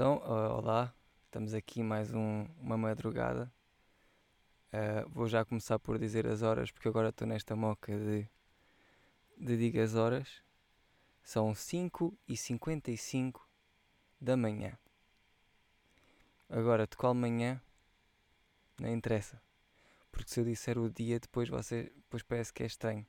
Então, 0.00 0.16
olá, 0.56 0.94
estamos 1.26 1.52
aqui 1.52 1.82
mais 1.82 2.14
um, 2.14 2.46
uma 2.58 2.74
madrugada. 2.78 3.52
Uh, 4.72 5.06
vou 5.10 5.28
já 5.28 5.44
começar 5.44 5.78
por 5.78 5.98
dizer 5.98 6.26
as 6.26 6.40
horas, 6.40 6.70
porque 6.70 6.88
agora 6.88 7.10
estou 7.10 7.28
nesta 7.28 7.54
moca 7.54 7.92
de, 7.92 8.26
de 9.36 9.58
diga 9.58 9.84
as 9.84 9.94
horas. 9.94 10.42
São 11.22 11.54
5 11.54 12.16
e 12.26 12.34
55 12.34 13.46
da 14.18 14.38
manhã. 14.38 14.78
Agora, 16.48 16.86
de 16.86 16.96
qual 16.96 17.12
manhã? 17.12 17.60
Não 18.80 18.88
interessa. 18.88 19.38
Porque 20.10 20.30
se 20.30 20.40
eu 20.40 20.46
disser 20.46 20.78
o 20.78 20.88
dia, 20.88 21.20
depois, 21.20 21.50
você, 21.50 21.92
depois 21.94 22.22
parece 22.22 22.54
que 22.54 22.62
é 22.62 22.66
estranho. 22.66 23.06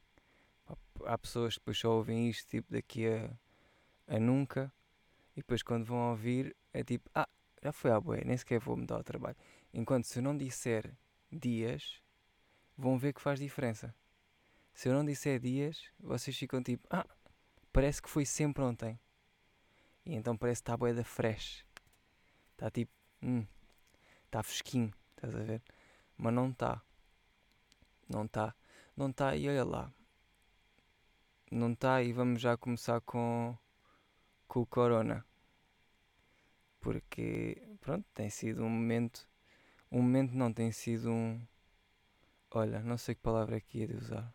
Há 1.05 1.17
pessoas 1.17 1.53
que 1.53 1.61
depois 1.61 1.77
só 1.77 1.89
ouvem 1.89 2.29
isto 2.29 2.49
tipo 2.49 2.69
daqui 2.69 3.07
a, 3.07 3.31
a 4.13 4.19
nunca 4.19 4.69
e 5.37 5.39
depois 5.39 5.63
quando 5.63 5.85
vão 5.85 6.09
ouvir 6.09 6.53
é 6.73 6.83
tipo, 6.83 7.09
ah, 7.13 7.27
já 7.61 7.71
foi 7.71 7.91
à 7.91 7.99
boia, 7.99 8.23
nem 8.25 8.37
sequer 8.37 8.59
vou 8.59 8.75
me 8.75 8.85
dar 8.85 8.99
o 8.99 9.03
trabalho. 9.03 9.35
Enquanto 9.73 10.05
se 10.05 10.19
eu 10.19 10.23
não 10.23 10.35
disser 10.37 10.93
dias, 11.31 12.01
vão 12.77 12.97
ver 12.97 13.13
que 13.13 13.21
faz 13.21 13.39
diferença. 13.39 13.93
Se 14.73 14.89
eu 14.89 14.93
não 14.93 15.05
disser 15.05 15.39
dias, 15.39 15.91
vocês 15.99 16.37
ficam 16.37 16.63
tipo, 16.63 16.87
ah, 16.89 17.05
parece 17.71 18.01
que 18.01 18.09
foi 18.09 18.25
sempre 18.25 18.63
ontem. 18.63 18.99
E 20.05 20.15
então 20.15 20.35
parece 20.35 20.61
que 20.61 20.63
está 20.63 20.73
a 20.73 20.77
boia 20.77 20.93
da 20.93 21.03
fresh. 21.03 21.65
Está 22.53 22.71
tipo, 22.71 22.91
hum, 23.21 23.45
está 24.25 24.41
fresquinho, 24.41 24.93
estás 25.15 25.35
a 25.35 25.39
ver? 25.39 25.61
Mas 26.17 26.33
não 26.33 26.49
está. 26.49 26.81
Não 28.09 28.25
está. 28.25 28.55
Não 28.95 29.09
está 29.09 29.35
e 29.35 29.47
olha 29.47 29.63
lá. 29.63 29.93
Não 31.51 31.73
está 31.73 32.01
e 32.01 32.13
vamos 32.13 32.41
já 32.41 32.55
começar 32.55 33.01
com, 33.01 33.57
com 34.47 34.61
o 34.61 34.65
Corona 34.65 35.25
porque 36.81 37.61
pronto, 37.79 38.05
tem 38.13 38.29
sido 38.29 38.63
um 38.63 38.69
momento, 38.69 39.29
um 39.91 40.01
momento 40.01 40.33
não 40.33 40.51
tem 40.51 40.71
sido 40.71 41.11
um, 41.11 41.41
olha, 42.51 42.81
não 42.81 42.97
sei 42.97 43.15
que 43.15 43.21
palavra 43.21 43.57
é 43.57 43.61
que 43.61 43.79
ia 43.79 43.87
de 43.87 43.95
usar. 43.95 44.33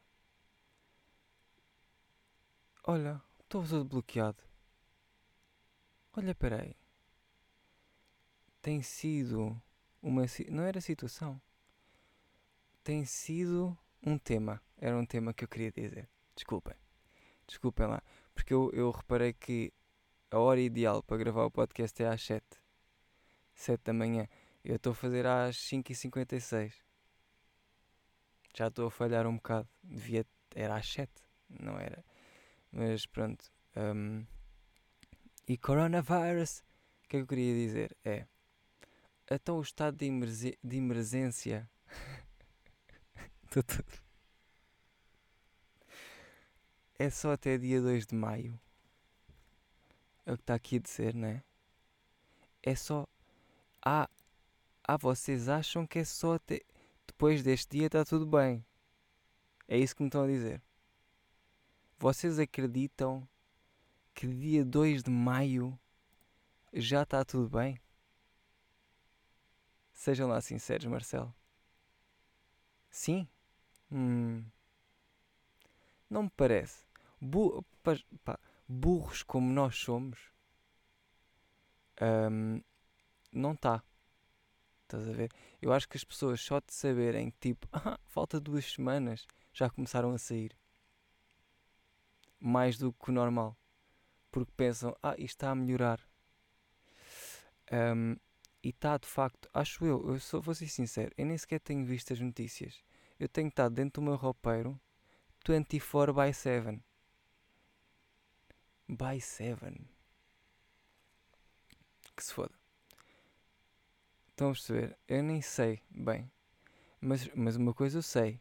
Olha, 2.85 3.21
estou 3.41 3.67
todo 3.67 3.85
bloqueado. 3.85 4.43
Olha, 6.17 6.35
peraí. 6.35 6.77
Tem 8.63 8.81
sido 8.81 9.61
uma, 10.01 10.23
não 10.49 10.63
era 10.63 10.81
situação. 10.81 11.41
Tem 12.85 13.05
sido 13.05 13.77
um 14.05 14.17
tema. 14.17 14.63
Era 14.79 14.97
um 14.97 15.05
tema 15.05 15.35
que 15.35 15.43
eu 15.43 15.49
queria 15.49 15.73
dizer. 15.73 16.09
Desculpem. 16.35 16.75
Desculpem 17.47 17.87
lá. 17.87 18.03
Porque 18.33 18.55
eu, 18.55 18.71
eu 18.73 18.91
reparei 18.91 19.33
que 19.33 19.73
a 20.31 20.39
hora 20.39 20.61
ideal 20.61 21.03
para 21.03 21.17
gravar 21.17 21.45
o 21.45 21.51
podcast 21.51 22.03
é 22.03 22.09
às 22.09 22.23
7. 22.23 22.45
7 23.55 23.83
da 23.85 23.93
manhã. 23.93 24.29
Eu 24.65 24.77
estou 24.77 24.93
a 24.93 24.95
fazer 24.95 25.27
às 25.27 25.57
5h56. 25.57 26.75
Já 28.55 28.69
estou 28.69 28.87
a 28.89 28.91
falhar 28.91 29.27
um 29.27 29.37
bocado. 29.37 29.69
Devia. 29.83 30.27
Era 30.55 30.77
às 30.77 30.91
7. 30.91 31.13
Não 31.49 31.79
era. 31.79 32.05
Mas 32.73 33.07
pronto. 33.07 33.45
Um, 33.77 34.27
e 35.47 35.57
coronavirus. 35.57 36.65
O 37.05 37.09
que 37.09 37.17
é 37.17 37.21
que 37.21 37.23
eu 37.23 37.27
queria 37.27 37.55
dizer? 37.55 37.97
É. 38.05 38.27
Então 39.31 39.59
o 39.59 39.63
estado 39.63 39.97
de, 39.97 40.07
emergência. 40.07 40.59
De 40.63 40.77
emergência 40.77 41.71
é 46.99 47.11
só 47.11 47.33
até 47.33 47.57
dia 47.57 47.81
2 47.81 48.07
de 48.07 48.15
maio. 48.15 48.59
É 50.27 50.33
o 50.33 50.37
que 50.37 50.43
está 50.43 50.55
aqui 50.55 50.77
a 50.77 50.81
dizer, 50.81 51.15
não 51.15 51.29
é? 51.29 51.43
É 52.61 52.75
só. 52.75 53.07
Ah, 53.81 54.11
ah, 54.83 54.97
vocês 54.97 55.49
acham 55.49 55.87
que 55.87 56.01
é 56.01 56.05
só 56.05 56.35
até. 56.35 56.61
Depois 57.07 57.45
deste 57.45 57.79
dia 57.79 57.87
está 57.87 58.05
tudo 58.05 58.27
bem. 58.27 58.67
É 59.69 59.79
isso 59.79 59.95
que 59.95 60.03
me 60.03 60.09
estão 60.09 60.25
a 60.25 60.27
dizer. 60.27 60.61
Vocês 61.99 62.41
acreditam 62.41 63.27
que 64.13 64.27
dia 64.27 64.65
2 64.65 65.05
de 65.05 65.11
maio 65.11 65.79
já 66.73 67.05
está 67.05 67.25
tudo 67.25 67.49
bem? 67.49 67.81
Sejam 69.93 70.29
lá 70.29 70.41
sinceros, 70.41 70.87
Marcelo. 70.87 71.33
Sim? 72.91 73.29
Hum. 73.91 74.45
Não 76.11 76.25
me 76.25 76.31
parece. 76.31 76.85
Bu 77.21 77.65
pá, 78.25 78.39
burros 78.69 79.23
como 79.23 79.53
nós 79.53 79.77
somos, 79.77 80.31
um, 82.01 82.61
não 83.33 83.53
está. 83.53 83.83
Estás 84.83 85.09
a 85.09 85.13
ver? 85.13 85.33
Eu 85.61 85.73
acho 85.73 85.89
que 85.89 85.97
as 85.97 86.05
pessoas 86.05 86.41
só 86.41 86.61
de 86.61 86.73
saberem 86.73 87.31
que 87.31 87.39
tipo, 87.39 87.69
ah, 87.73 87.99
falta 88.05 88.39
duas 88.39 88.73
semanas, 88.73 89.27
já 89.53 89.69
começaram 89.69 90.13
a 90.13 90.19
sair. 90.19 90.57
Mais 92.39 92.79
do 92.79 92.93
que 92.93 93.11
o 93.11 93.13
normal. 93.13 93.57
Porque 94.31 94.53
pensam, 94.57 94.97
ah, 95.03 95.15
isto 95.19 95.37
está 95.37 95.51
a 95.51 95.55
melhorar. 95.55 96.01
Um, 97.73 98.17
e 98.63 98.71
está 98.71 98.97
de 98.97 99.07
facto, 99.07 99.49
acho 99.53 99.85
eu, 99.85 100.09
eu 100.09 100.21
sou, 100.21 100.41
vou 100.41 100.55
ser 100.55 100.69
sincero, 100.69 101.13
eu 101.17 101.27
nem 101.27 101.37
sequer 101.39 101.61
tenho 101.61 101.85
visto 101.85 102.13
as 102.13 102.21
notícias. 102.21 102.83
Eu 103.19 103.29
tenho 103.29 103.49
estado 103.49 103.75
dentro 103.75 104.01
do 104.01 104.05
meu 104.05 104.17
roupeiro 104.17 104.79
24 105.47 106.13
by 106.13 106.33
7 106.33 106.81
by 108.89 109.21
7. 109.21 109.81
Que 112.15 112.25
se 112.25 112.33
foda. 112.33 112.55
Estão 114.31 114.49
a 114.49 114.53
perceber? 114.53 114.99
Eu 115.09 115.23
nem 115.23 115.41
sei 115.41 115.83
bem. 115.91 116.31
Mas, 117.01 117.29
mas 117.35 117.57
uma 117.57 117.73
coisa 117.73 117.99
eu 117.99 118.03
sei. 118.03 118.41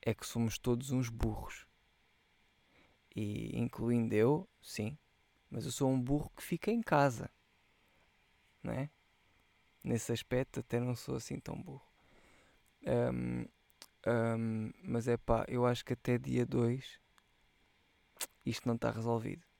É 0.00 0.12
que 0.12 0.26
somos 0.26 0.58
todos 0.58 0.90
uns 0.90 1.08
burros. 1.08 1.66
E 3.14 3.56
incluindo 3.58 4.14
eu, 4.14 4.48
sim. 4.60 4.98
Mas 5.50 5.64
eu 5.64 5.72
sou 5.72 5.90
um 5.90 6.00
burro 6.00 6.30
que 6.36 6.42
fica 6.42 6.70
em 6.70 6.82
casa. 6.82 7.30
Não 8.62 8.72
é? 8.72 8.90
Nesse 9.84 10.12
aspecto 10.12 10.60
até 10.60 10.80
não 10.80 10.94
sou 10.94 11.16
assim 11.16 11.38
tão 11.38 11.60
burro. 11.60 11.86
Um, 12.84 13.46
um, 14.06 14.72
mas 14.82 15.06
é 15.06 15.16
pá, 15.16 15.44
eu 15.48 15.66
acho 15.66 15.84
que 15.84 15.92
até 15.92 16.18
dia 16.18 16.44
2 16.44 17.00
isto 18.44 18.66
não 18.66 18.74
está 18.74 18.90
resolvido. 18.90 19.51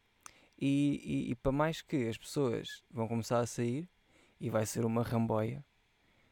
E, 0.65 1.00
e, 1.03 1.31
e, 1.33 1.34
para 1.34 1.50
mais 1.50 1.83
que 1.83 2.09
as 2.09 2.17
pessoas 2.17 2.84
vão 2.89 3.09
começar 3.09 3.41
a 3.41 3.47
sair 3.47 3.91
e 4.39 4.49
vai 4.49 4.65
ser 4.65 4.84
uma 4.84 5.03
ramboia, 5.03 5.65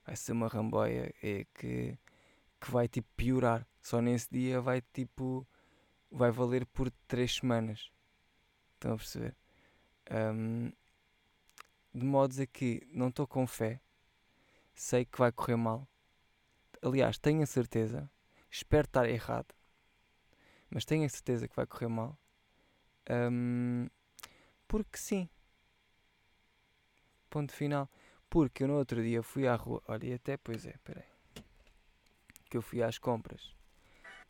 vai 0.07 0.15
ser 0.15 0.31
uma 0.31 0.47
ramboia 0.47 1.13
é, 1.21 1.45
que, 1.53 1.99
que 2.61 2.71
vai 2.71 2.87
tipo 2.87 3.09
piorar. 3.17 3.67
Só 3.83 4.01
nesse 4.01 4.29
dia 4.31 4.61
vai 4.61 4.83
tipo 4.93 5.45
vai 6.13 6.31
valer 6.31 6.65
por 6.65 6.93
3 7.09 7.39
semanas. 7.39 7.91
Estão 8.75 8.93
a 8.93 8.97
perceber? 8.97 9.35
Um, 10.09 10.71
de 11.93 12.05
modos 12.07 12.39
a 12.39 12.47
que 12.47 12.87
não 12.93 13.09
estou 13.09 13.27
com 13.27 13.49
fé, 13.49 13.81
sei 14.73 15.05
que 15.05 15.19
vai 15.19 15.33
correr 15.33 15.57
mal. 15.57 15.89
Aliás, 16.81 17.19
tenho 17.19 17.43
a 17.43 17.47
certeza, 17.47 18.09
espero 18.49 18.87
estar 18.87 19.09
errado, 19.09 19.53
mas 20.71 20.85
tenho 20.85 21.05
a 21.05 21.09
certeza 21.09 21.49
que 21.49 21.57
vai 21.57 21.67
correr 21.67 21.89
mal. 21.89 22.17
Um, 23.11 23.89
porque 24.70 24.97
sim. 24.97 25.28
Ponto 27.28 27.53
final. 27.53 27.91
Porque 28.28 28.62
eu 28.62 28.69
no 28.69 28.76
outro 28.76 29.03
dia 29.03 29.20
fui 29.20 29.48
à 29.48 29.56
rua. 29.56 29.82
Olha, 29.88 30.06
e 30.06 30.12
até, 30.14 30.36
pois 30.36 30.64
é, 30.64 30.78
peraí. 30.84 31.08
Que 32.48 32.56
eu 32.56 32.62
fui 32.62 32.81
às 32.81 32.97
compras. 32.97 33.53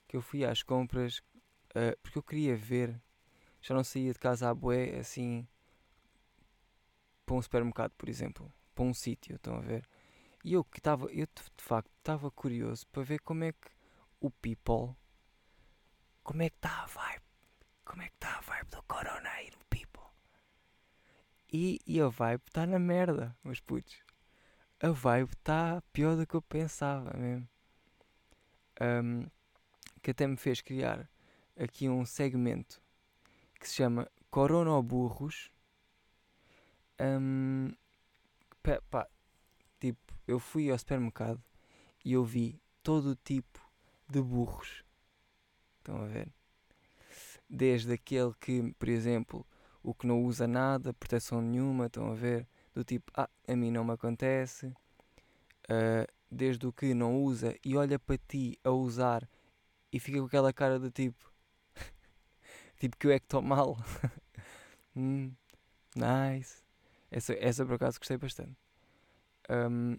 Que 0.09 0.17
eu 0.17 0.23
fui 0.23 0.43
às 0.43 0.63
compras 0.63 1.19
uh, 1.77 1.95
porque 2.03 2.17
eu 2.17 2.23
queria 2.23 2.57
ver. 2.57 2.99
Já 3.61 3.75
não 3.75 3.85
saía 3.85 4.15
de 4.15 4.19
casa 4.19 4.49
à 4.49 4.55
boé 4.55 4.99
assim. 4.99 5.47
Para 7.27 7.35
um 7.35 7.43
supermercado, 7.43 7.93
por 7.99 8.09
exemplo. 8.09 8.51
Para 8.75 8.85
um 8.85 8.95
sítio, 8.95 9.37
estão 9.37 9.57
a 9.57 9.61
ver? 9.61 9.87
E 10.43 10.55
eu 10.55 10.65
que 10.65 10.79
estava, 10.79 11.05
eu 11.13 11.27
de 11.27 11.63
facto 11.63 11.91
estava 11.99 12.31
curioso 12.31 12.87
para 12.87 13.03
ver 13.03 13.21
como 13.21 13.45
é 13.45 13.53
que 13.53 13.69
o 14.19 14.31
people, 14.31 14.97
como 16.23 16.41
é 16.41 16.49
que 16.49 16.57
está 16.57 16.85
a 16.85 16.87
vibe, 16.87 17.25
como 17.85 18.01
é 18.01 18.09
que 18.09 18.15
está 18.15 18.39
a 18.39 18.41
vibe 18.41 18.71
do 18.71 18.83
corona 18.85 19.29
aí 19.29 19.51
no 19.51 19.70
e, 21.53 21.81
e 21.87 22.01
a 22.01 22.09
vibe 22.09 22.43
está 22.47 22.67
na 22.67 22.79
merda, 22.79 23.37
meus 23.43 23.61
putos. 23.61 24.03
A 24.81 24.91
vibe 24.91 25.33
está 25.33 25.83
pior 25.93 26.17
do 26.17 26.27
que 26.27 26.35
eu 26.35 26.43
pensava 26.43 27.13
mesmo. 27.17 27.49
Um, 28.81 29.27
que 30.03 30.13
até 30.13 30.27
me 30.27 30.37
fez 30.37 30.61
criar 30.61 31.09
aqui 31.59 31.89
um 31.89 32.07
segmento 32.07 32.81
que 33.59 33.69
se 33.69 33.75
chama 33.75 34.11
Coronoburros. 34.31 35.51
Um, 36.99 37.73
pá, 38.91 39.07
tipo, 39.79 40.15
eu 40.27 40.39
fui 40.39 40.71
ao 40.71 40.79
supermercado 40.79 41.43
e 42.05 42.13
eu 42.13 42.25
vi 42.25 42.61
todo 42.83 43.11
o 43.11 43.17
tipo 43.17 43.61
de 44.09 44.23
burros. 44.23 44.85
Estão 45.79 46.03
a 46.03 46.07
ver? 46.07 46.33
Desde 47.49 47.93
aquele 47.93 48.33
que, 48.41 48.73
por 48.79 48.89
exemplo, 48.89 49.47
o 49.83 49.95
que 49.95 50.07
não 50.07 50.23
usa 50.23 50.47
nada, 50.47 50.93
proteção 50.95 51.41
nenhuma, 51.41 51.87
estão 51.87 52.11
a 52.11 52.15
ver? 52.15 52.47
do 52.75 52.85
tipo, 52.85 53.11
ah, 53.17 53.29
a 53.47 53.57
mim 53.57 53.71
não 53.71 53.85
me 53.85 53.93
acontece, 53.93 54.67
uh, 54.67 56.07
desde 56.31 56.67
o 56.67 56.73
que 56.73 56.95
não 56.95 57.23
usa 57.23 57.57
e 57.65 57.77
olha 57.77 57.99
para 57.99 58.19
ti 58.19 58.59
a 58.63 58.71
usar 58.71 59.29
e 59.93 59.99
fica 59.99 60.19
com 60.19 60.27
aquela 60.27 60.53
cara 60.53 60.79
do 60.79 60.91
tipo, 60.91 61.33
tipo 62.79 62.97
que 62.97 63.07
eu 63.07 63.11
é 63.11 63.19
que 63.19 63.27
estou 63.27 63.43
mal. 63.43 63.77
hum, 64.95 65.33
nice. 65.97 66.63
Essa, 67.11 67.35
essa 67.35 67.67
por 67.67 67.75
acaso 67.75 67.99
gostei 67.99 68.17
bastante. 68.17 68.57
Um, 69.51 69.99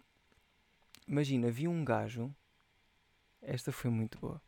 imagina, 1.06 1.52
vi 1.52 1.68
um 1.68 1.84
gajo, 1.84 2.34
esta 3.42 3.72
foi 3.72 3.92
muito 3.92 4.18
boa, 4.18 4.42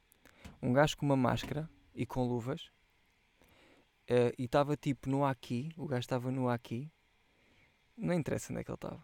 um 0.61 0.71
gajo 0.71 0.95
com 0.95 1.05
uma 1.05 1.17
máscara 1.17 1.69
e 1.93 2.05
com 2.05 2.25
luvas. 2.25 2.71
Uh, 4.13 4.29
e 4.37 4.45
estava 4.45 4.77
tipo 4.77 5.09
no 5.09 5.25
aqui, 5.25 5.71
o 5.75 5.87
gajo 5.87 6.01
estava 6.01 6.29
no 6.29 6.47
aqui, 6.47 6.87
não 7.97 8.13
interessa 8.13 8.53
onde 8.53 8.61
é 8.61 8.63
que 8.63 8.69
ele 8.69 8.75
estava. 8.75 9.03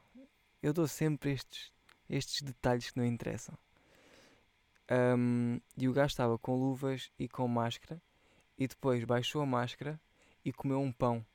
Eu 0.62 0.72
dou 0.72 0.88
sempre 0.88 1.32
estes, 1.32 1.74
estes 2.08 2.44
detalhes 2.44 2.92
que 2.92 2.98
não 3.00 3.06
interessam. 3.06 3.58
Um, 5.18 5.60
e 5.76 5.90
o 5.90 5.94
gajo 5.94 6.12
estava 6.12 6.38
com 6.38 6.56
luvas 6.56 7.12
e 7.18 7.28
com 7.28 7.48
máscara, 7.48 8.00
e 8.56 8.68
depois 8.68 9.04
baixou 9.04 9.42
a 9.42 9.48
máscara 9.48 10.00
e 10.46 10.54
comeu 10.54 10.80
um 10.80 10.92
pão. 10.92 11.26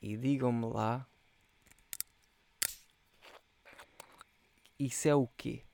E 0.00 0.16
digam-me 0.16 0.66
lá, 0.66 1.04
isso 4.78 5.08
é 5.08 5.14
o 5.16 5.26
quê? 5.36 5.64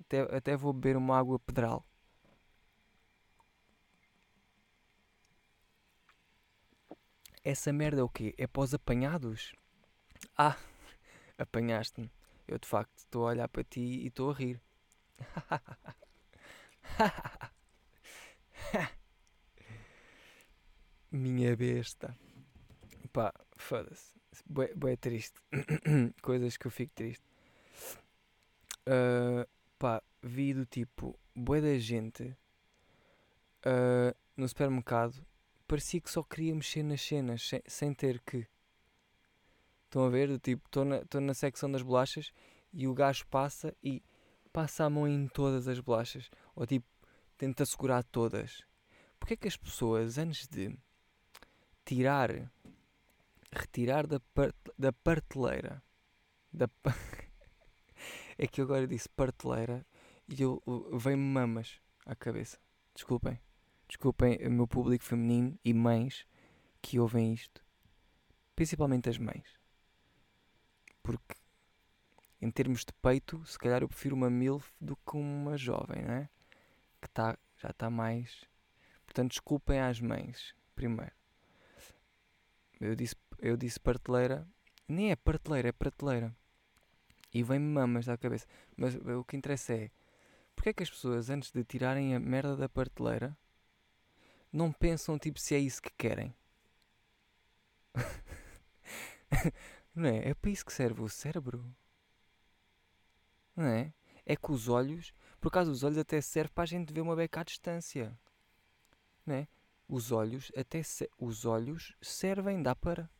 Até, 0.00 0.20
até 0.36 0.54
vou 0.54 0.74
beber 0.74 0.98
uma 0.98 1.18
água 1.18 1.38
pedral. 1.38 1.87
Essa 7.48 7.72
merda 7.72 8.02
é 8.02 8.04
o 8.04 8.10
quê? 8.10 8.34
É 8.36 8.46
os 8.54 8.74
apanhados? 8.74 9.54
Ah, 10.36 10.58
apanhaste-me. 11.38 12.12
Eu 12.46 12.58
de 12.58 12.68
facto 12.68 12.94
estou 12.98 13.26
a 13.26 13.30
olhar 13.30 13.48
para 13.48 13.64
ti 13.64 13.80
e 13.80 14.08
estou 14.08 14.30
a 14.30 14.34
rir. 14.34 14.60
Minha 21.10 21.56
besta. 21.56 22.14
Pá, 23.14 23.32
foda-se. 23.56 24.14
Bué 24.44 24.96
triste. 24.96 25.40
Coisas 26.20 26.58
que 26.58 26.66
eu 26.66 26.70
fico 26.70 26.92
triste. 26.94 27.24
Uh, 28.86 29.48
pá, 29.78 30.02
vi 30.22 30.52
do 30.52 30.66
tipo, 30.66 31.18
bué 31.34 31.62
da 31.62 31.78
gente 31.78 32.24
uh, 33.64 34.14
no 34.36 34.46
supermercado 34.46 35.24
parecia 35.68 36.00
que 36.00 36.10
só 36.10 36.22
queria 36.22 36.54
mexer 36.54 36.82
nas 36.82 37.02
cenas 37.02 37.50
sem, 37.66 37.92
ter 37.92 38.20
que. 38.20 38.48
Estão 39.84 40.04
a 40.04 40.08
ver? 40.08 40.28
Do 40.28 40.38
tipo, 40.38 40.66
estou 40.66 40.84
na, 40.84 41.02
na 41.20 41.34
secção 41.34 41.70
das 41.70 41.82
bolachas 41.82 42.32
e 42.72 42.88
o 42.88 42.94
gajo 42.94 43.26
passa 43.28 43.76
e 43.82 44.02
passa 44.52 44.84
a 44.84 44.90
mão 44.90 45.06
em 45.06 45.28
todas 45.28 45.68
as 45.68 45.78
bolachas. 45.78 46.30
Ou 46.56 46.66
tipo, 46.66 46.86
tenta 47.36 47.64
segurar 47.66 48.02
todas. 48.02 48.62
Porque 49.20 49.34
é 49.34 49.36
que 49.36 49.48
as 49.48 49.56
pessoas, 49.56 50.16
antes 50.16 50.48
de 50.48 50.76
tirar, 51.84 52.50
retirar 53.52 54.06
da, 54.06 54.20
part, 54.20 54.56
da 54.78 54.92
parteleira, 54.92 55.82
da, 56.52 56.68
é 58.38 58.46
que 58.46 58.60
eu 58.60 58.64
agora 58.64 58.86
disse 58.86 59.08
parteleira 59.08 59.86
e 60.28 60.42
eu, 60.42 60.62
vem-me 60.92 61.22
mamas 61.22 61.80
à 62.06 62.14
cabeça. 62.14 62.58
Desculpem. 62.94 63.38
Desculpem 63.88 64.36
o 64.46 64.50
meu 64.50 64.68
público 64.68 65.02
feminino 65.02 65.58
e 65.64 65.72
mães 65.72 66.26
que 66.82 67.00
ouvem 67.00 67.32
isto. 67.32 67.64
Principalmente 68.54 69.08
as 69.08 69.16
mães. 69.16 69.58
Porque, 71.02 71.34
em 72.40 72.50
termos 72.50 72.84
de 72.84 72.92
peito, 72.92 73.42
se 73.46 73.58
calhar 73.58 73.82
eu 73.82 73.88
prefiro 73.88 74.14
uma 74.14 74.28
MILF 74.28 74.70
do 74.78 74.94
que 74.94 75.16
uma 75.16 75.56
jovem, 75.56 76.02
não 76.02 76.14
é? 76.14 76.28
Que 77.00 77.08
tá, 77.08 77.38
já 77.56 77.70
está 77.70 77.88
mais. 77.88 78.44
Portanto, 79.06 79.30
desculpem 79.30 79.80
às 79.80 80.00
mães, 80.00 80.54
primeiro. 80.74 81.12
Eu 82.78 82.94
disse, 82.94 83.16
eu 83.38 83.56
disse 83.56 83.80
parteleira. 83.80 84.46
Nem 84.86 85.10
é 85.10 85.16
parteleira, 85.16 85.68
é 85.68 85.72
prateleira. 85.72 86.36
E 87.32 87.42
vem-me 87.42 87.72
mamas 87.72 88.08
à 88.08 88.18
cabeça. 88.18 88.46
Mas 88.76 88.94
o 88.94 89.24
que 89.24 89.36
interessa 89.36 89.72
é. 89.72 89.90
Porque 90.54 90.70
é 90.70 90.72
que 90.72 90.82
as 90.82 90.90
pessoas, 90.90 91.30
antes 91.30 91.50
de 91.50 91.64
tirarem 91.64 92.14
a 92.14 92.20
merda 92.20 92.56
da 92.56 92.68
parteleira, 92.68 93.36
não 94.52 94.72
pensam 94.72 95.18
tipo 95.18 95.38
se 95.38 95.54
é 95.54 95.58
isso 95.58 95.82
que 95.82 95.90
querem. 95.96 96.34
não 99.94 100.08
é? 100.08 100.28
É 100.30 100.34
para 100.34 100.50
isso 100.50 100.64
que 100.64 100.72
serve 100.72 101.02
o 101.02 101.08
cérebro. 101.08 101.64
Não 103.54 103.66
é? 103.66 103.92
É 104.24 104.36
que 104.36 104.52
os 104.52 104.68
olhos, 104.68 105.12
por 105.40 105.48
acaso 105.48 105.70
os 105.70 105.82
olhos 105.82 105.98
até 105.98 106.20
servem 106.20 106.52
para 106.54 106.64
a 106.64 106.66
gente 106.66 106.92
ver 106.92 107.00
uma 107.00 107.16
beca 107.16 107.40
à 107.40 107.44
distância. 107.44 108.18
Não 109.26 109.34
é? 109.34 109.48
Os 109.88 110.12
olhos 110.12 110.52
até 110.56 110.82
se, 110.82 111.10
os 111.18 111.44
olhos 111.44 111.94
servem, 112.00 112.62
dá 112.62 112.76
para. 112.76 113.10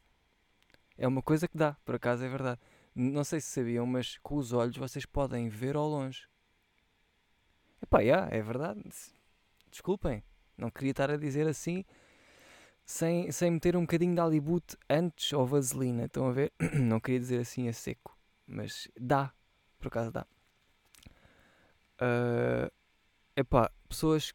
É 0.97 1.07
uma 1.09 1.23
coisa 1.23 1.49
que 1.49 1.57
dá, 1.57 1.75
por 1.85 1.95
acaso 1.95 2.25
é 2.25 2.29
verdade. 2.29 2.61
Não 2.95 3.25
sei 3.25 3.41
se 3.41 3.49
sabiam, 3.49 3.87
mas 3.87 4.19
com 4.19 4.37
os 4.37 4.53
olhos 4.53 4.77
vocês 4.77 5.07
podem 5.07 5.49
ver 5.49 5.77
ao 5.77 5.89
longe. 5.89 6.29
Epá, 7.83 8.01
yeah, 8.01 8.29
é 8.35 8.43
verdade. 8.43 8.83
Desculpem. 9.71 10.23
Não 10.59 10.71
queria 10.71 10.91
estar 10.91 11.11
a 11.11 11.17
dizer 11.17 11.47
assim 11.47 11.85
sem, 12.85 13.31
sem 13.31 13.51
meter 13.51 13.77
um 13.77 13.83
bocadinho 13.83 14.15
de 14.15 14.21
alibute 14.21 14.77
antes 14.91 15.33
ou 15.33 15.47
vaselina. 15.47 16.07
Estão 16.07 16.27
a 16.27 16.33
ver? 16.33 16.53
Não 16.75 16.99
queria 16.99 17.21
dizer 17.21 17.41
assim 17.41 17.69
a 17.69 17.73
seco. 17.73 18.19
Mas 18.47 18.89
dá. 18.99 19.33
Por 19.79 19.89
acaso 19.89 20.11
dá. 20.11 20.27
Uh, 22.01 22.73
epá, 23.37 23.71
pessoas 23.89 24.33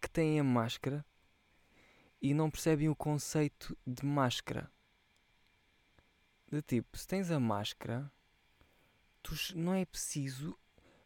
que 0.00 0.10
têm 0.10 0.40
a 0.40 0.44
máscara 0.44 1.04
e 2.20 2.34
não 2.34 2.50
percebem 2.50 2.88
o 2.88 2.96
conceito 2.96 3.76
de 3.86 4.04
máscara. 4.04 4.70
De 6.50 6.60
tipo, 6.60 6.96
se 6.98 7.06
tens 7.06 7.30
a 7.30 7.38
máscara, 7.38 8.10
tu 9.22 9.34
não 9.54 9.72
é 9.72 9.84
preciso. 9.84 10.58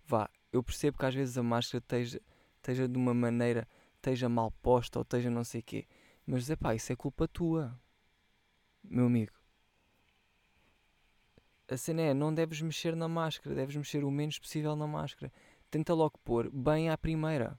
Vá, 0.06 0.29
eu 0.52 0.62
percebo 0.62 0.99
que 0.99 1.06
às 1.06 1.14
vezes 1.14 1.37
a 1.37 1.43
máscara 1.43 1.82
esteja, 1.82 2.20
esteja 2.56 2.88
de 2.88 2.96
uma 2.96 3.12
maneira 3.12 3.69
esteja 4.05 4.29
mal 4.29 4.51
posta 4.51 4.99
ou 4.99 5.03
esteja 5.03 5.31
não 5.31 5.43
sei 5.43 5.61
o 5.61 5.65
quê. 5.65 5.87
Mas 6.27 6.49
é 6.51 6.56
pá, 6.56 6.75
isso 6.75 6.93
é 6.93 6.97
culpa 6.97 7.27
tua, 7.27 7.79
meu 8.82 9.06
amigo. 9.06 9.32
A 11.67 11.77
cena 11.79 12.03
é, 12.03 12.15
não 12.15 12.32
deves 12.32 12.61
mexer 12.61 12.94
na 12.94 13.08
máscara, 13.08 13.55
deves 13.55 13.75
mexer 13.75 14.05
o 14.05 14.11
menos 14.11 14.39
possível 14.39 14.77
na 14.77 14.87
máscara. 14.87 15.32
Tenta 15.70 15.94
logo 15.94 16.19
pôr 16.19 16.51
bem 16.51 16.91
à 16.91 16.99
primeira. 16.99 17.58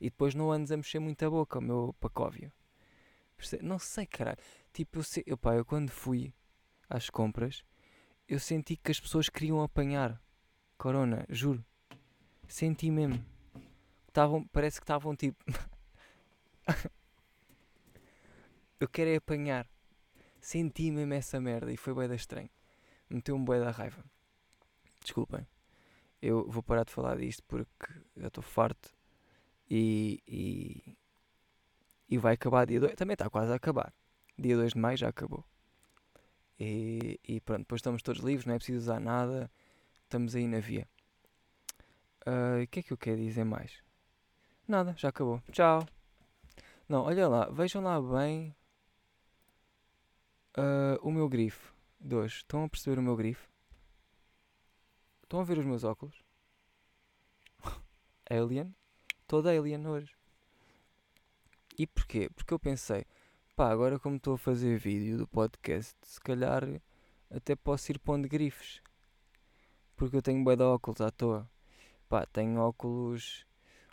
E 0.00 0.08
depois 0.08 0.34
não 0.34 0.50
andes 0.50 0.72
a 0.72 0.76
mexer 0.76 0.98
muito 0.98 1.24
a 1.24 1.30
boca, 1.30 1.60
meu 1.60 1.94
pacóvio. 2.00 2.50
Não 3.62 3.78
sei, 3.78 4.06
caralho. 4.06 4.38
Tipo, 4.72 4.98
eu, 4.98 5.02
sei, 5.02 5.22
eu, 5.26 5.36
pá, 5.36 5.54
eu 5.54 5.64
quando 5.64 5.90
fui 5.90 6.32
às 6.88 7.10
compras, 7.10 7.62
eu 8.26 8.40
senti 8.40 8.76
que 8.76 8.90
as 8.90 8.98
pessoas 8.98 9.28
queriam 9.28 9.62
apanhar 9.62 10.20
corona, 10.78 11.26
juro. 11.28 11.64
Senti 12.46 12.90
mesmo. 12.90 13.22
Tavam, 14.12 14.46
parece 14.48 14.80
que 14.80 14.84
estavam 14.84 15.14
tipo. 15.14 15.44
eu 18.80 18.88
quero 18.88 19.10
é 19.10 19.16
apanhar. 19.16 19.68
Senti 20.40 20.90
mesmo 20.90 21.14
essa 21.14 21.40
merda 21.40 21.72
e 21.72 21.76
foi 21.76 21.92
bué 21.92 22.08
da 22.08 22.14
estranho. 22.14 22.50
Meteu 23.10 23.36
um 23.36 23.44
bué 23.44 23.60
da 23.60 23.70
raiva. 23.70 24.04
Desculpem. 25.02 25.46
Eu 26.20 26.48
vou 26.50 26.62
parar 26.62 26.84
de 26.84 26.92
falar 26.92 27.16
disto 27.16 27.42
porque 27.46 27.92
já 28.16 28.28
estou 28.28 28.42
farto 28.42 28.92
e, 29.70 30.22
e, 30.26 30.96
e 32.08 32.18
vai 32.18 32.34
acabar 32.34 32.66
dia 32.66 32.80
2. 32.80 32.94
Também 32.94 33.14
está 33.14 33.28
quase 33.30 33.52
a 33.52 33.56
acabar. 33.56 33.92
Dia 34.36 34.56
2 34.56 34.72
de 34.72 34.78
maio 34.78 34.96
já 34.96 35.08
acabou. 35.08 35.44
E, 36.58 37.20
e, 37.26 37.40
pronto, 37.40 37.60
depois 37.60 37.78
estamos 37.78 38.02
todos 38.02 38.22
livres, 38.22 38.46
não 38.46 38.54
é 38.54 38.58
preciso 38.58 38.78
usar 38.78 39.00
nada. 39.00 39.50
Estamos 40.04 40.34
aí 40.34 40.46
na 40.46 40.60
via. 40.60 40.88
Ah, 42.26 42.58
o 42.58 42.62
uh, 42.62 42.66
que 42.66 42.80
é 42.80 42.82
que 42.82 42.92
eu 42.92 42.98
quero 42.98 43.18
dizer 43.18 43.44
mais? 43.44 43.82
Nada, 44.68 44.94
já 44.98 45.08
acabou. 45.08 45.42
Tchau. 45.50 45.88
Não, 46.86 47.04
olha 47.04 47.26
lá, 47.26 47.48
vejam 47.48 47.82
lá 47.82 47.98
bem 48.02 48.54
uh, 50.58 51.00
o 51.00 51.10
meu 51.10 51.26
grifo 51.26 51.74
de 51.98 52.14
hoje. 52.14 52.36
Estão 52.36 52.64
a 52.64 52.68
perceber 52.68 52.98
o 52.98 53.02
meu 53.02 53.16
grifo? 53.16 53.50
Estão 55.22 55.40
a 55.40 55.44
ver 55.44 55.56
os 55.56 55.64
meus 55.64 55.84
óculos? 55.84 56.22
alien? 58.28 58.76
Todo 59.26 59.48
alien 59.48 59.86
hoje. 59.86 60.14
E 61.78 61.86
porquê? 61.86 62.28
Porque 62.28 62.52
eu 62.52 62.58
pensei, 62.58 63.06
pá, 63.56 63.70
agora 63.70 63.98
como 63.98 64.16
estou 64.16 64.34
a 64.34 64.38
fazer 64.38 64.78
vídeo 64.78 65.16
do 65.16 65.26
podcast, 65.26 65.96
se 66.02 66.20
calhar 66.20 66.62
até 67.30 67.56
posso 67.56 67.90
ir 67.90 67.98
pondo 67.98 68.28
grifes. 68.28 68.82
Porque 69.96 70.16
eu 70.16 70.22
tenho 70.22 70.44
bué 70.44 70.56
de 70.56 70.62
óculos 70.62 71.00
à 71.00 71.10
toa. 71.10 71.50
Pá, 72.06 72.26
tenho 72.26 72.60
óculos 72.60 73.47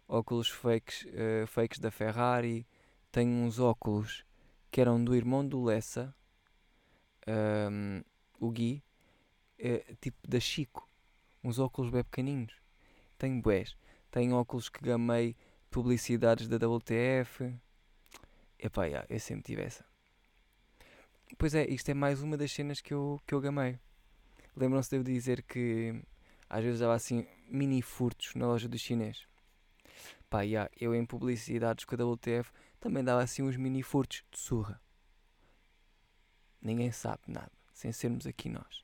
óculos 0.07 0.49
fakes, 0.49 1.05
uh, 1.05 1.47
fakes 1.47 1.79
da 1.79 1.91
Ferrari, 1.91 2.67
tenho 3.11 3.31
uns 3.31 3.59
óculos 3.59 4.25
que 4.69 4.81
eram 4.81 5.03
do 5.03 5.15
irmão 5.15 5.47
do 5.47 5.63
Lessa, 5.63 6.13
um, 7.27 8.03
o 8.39 8.51
Gui, 8.51 8.83
é, 9.57 9.95
tipo 10.01 10.17
da 10.27 10.39
Chico, 10.39 10.89
uns 11.43 11.59
óculos 11.59 11.89
bem 11.89 12.03
pequeninos. 12.03 12.53
Tenho 13.17 13.41
bués. 13.41 13.77
Tenho 14.11 14.35
óculos 14.35 14.69
que 14.69 14.83
gamei 14.83 15.35
publicidades 15.71 16.47
da 16.47 16.57
WTF. 16.57 17.53
Epá, 18.59 18.85
yeah, 18.85 19.05
eu 19.09 19.19
sempre 19.19 19.43
tive 19.43 19.61
essa. 19.61 19.85
Pois 21.37 21.55
é, 21.55 21.65
isto 21.67 21.89
é 21.89 21.93
mais 21.93 22.21
uma 22.21 22.37
das 22.37 22.51
cenas 22.51 22.81
que 22.81 22.93
eu, 22.93 23.19
que 23.25 23.33
eu 23.33 23.41
gamei. 23.41 23.79
Lembram-se 24.55 24.89
de 24.89 24.95
eu 24.97 25.03
dizer 25.03 25.41
que 25.43 26.01
às 26.49 26.63
vezes 26.63 26.79
dava 26.79 26.93
assim 26.93 27.27
mini 27.47 27.81
furtos 27.81 28.35
na 28.35 28.47
loja 28.47 28.67
do 28.67 28.77
chinês. 28.77 29.27
Pá, 30.35 30.41
yeah, 30.41 30.69
eu 30.77 30.93
em 30.93 31.05
publicidades 31.05 31.85
com 31.85 31.95
a 31.95 32.05
WTF 32.11 32.51
também 32.77 33.01
dava 33.01 33.23
assim 33.23 33.41
uns 33.41 33.55
mini 33.55 33.81
furtos 33.81 34.21
de 34.29 34.37
surra. 34.37 34.81
Ninguém 36.61 36.91
sabe 36.91 37.21
nada, 37.25 37.53
sem 37.73 37.93
sermos 37.93 38.27
aqui 38.27 38.49
nós. 38.49 38.83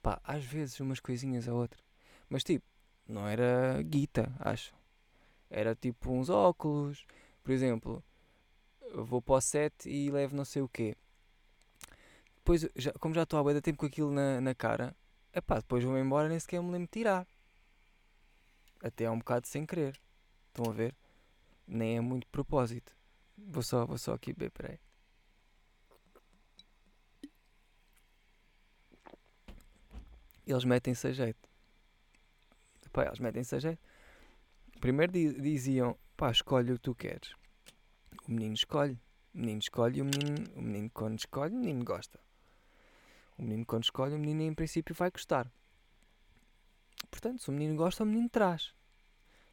Pá, 0.00 0.18
às 0.24 0.42
vezes 0.42 0.80
umas 0.80 0.98
coisinhas 0.98 1.46
a 1.46 1.52
outra. 1.52 1.78
Mas 2.26 2.42
tipo, 2.42 2.64
não 3.06 3.28
era 3.28 3.82
guita, 3.82 4.34
acho. 4.38 4.74
Era 5.50 5.74
tipo 5.74 6.10
uns 6.10 6.30
óculos. 6.30 7.04
Por 7.44 7.52
exemplo, 7.52 8.02
vou 8.94 9.20
para 9.20 9.34
o 9.34 9.40
set 9.42 9.86
e 9.86 10.10
levo 10.10 10.34
não 10.34 10.46
sei 10.46 10.62
o 10.62 10.68
quê. 10.70 10.96
Depois, 12.36 12.66
já, 12.74 12.94
como 12.94 13.14
já 13.14 13.24
estou 13.24 13.38
há 13.38 13.44
muito 13.44 13.60
tempo 13.60 13.76
com 13.76 13.84
aquilo 13.84 14.10
na, 14.10 14.40
na 14.40 14.54
cara, 14.54 14.96
é 15.34 15.40
pá, 15.42 15.56
depois 15.56 15.84
vou-me 15.84 16.00
embora 16.00 16.30
nem 16.30 16.40
sequer 16.40 16.62
me 16.62 16.70
lembro 16.70 16.86
de 16.86 16.92
tirar. 16.92 17.26
Até 18.82 19.04
é 19.04 19.10
um 19.10 19.18
bocado 19.18 19.46
sem 19.46 19.66
querer. 19.66 20.00
Estão 20.58 20.72
a 20.72 20.74
ver? 20.74 20.92
Nem 21.68 21.98
é 21.98 22.00
muito 22.00 22.26
propósito. 22.26 22.92
Vou 23.36 23.62
só, 23.62 23.86
vou 23.86 23.96
só 23.96 24.14
aqui 24.14 24.32
beber, 24.32 24.50
peraí. 24.50 24.80
Eles 30.44 30.64
metem-se 30.64 31.06
a 31.06 31.12
jeito. 31.12 31.48
Pá, 32.92 33.04
eles 33.04 33.20
metem-se 33.20 33.54
a 33.54 33.60
jeito. 33.60 33.80
Primeiro 34.80 35.12
diziam, 35.12 35.96
pá, 36.16 36.32
escolhe 36.32 36.72
o 36.72 36.74
que 36.74 36.82
tu 36.82 36.94
queres. 36.94 37.34
O 38.26 38.32
menino 38.32 38.54
escolhe. 38.54 38.98
O 39.32 39.38
menino 39.38 39.60
escolhe 39.60 39.98
e 39.98 40.02
o 40.02 40.06
menino, 40.06 40.50
o 40.56 40.60
menino 40.60 40.90
quando 40.90 41.20
escolhe, 41.20 41.54
o 41.54 41.58
menino 41.58 41.84
gosta. 41.84 42.18
O 43.36 43.42
menino 43.44 43.64
quando 43.64 43.84
escolhe, 43.84 44.16
o 44.16 44.18
menino 44.18 44.42
em 44.42 44.54
princípio 44.54 44.92
vai 44.92 45.08
gostar. 45.08 45.48
Portanto, 47.08 47.42
se 47.42 47.48
o 47.48 47.52
menino 47.52 47.76
gosta, 47.76 48.02
o 48.02 48.06
menino 48.06 48.28
traz. 48.28 48.76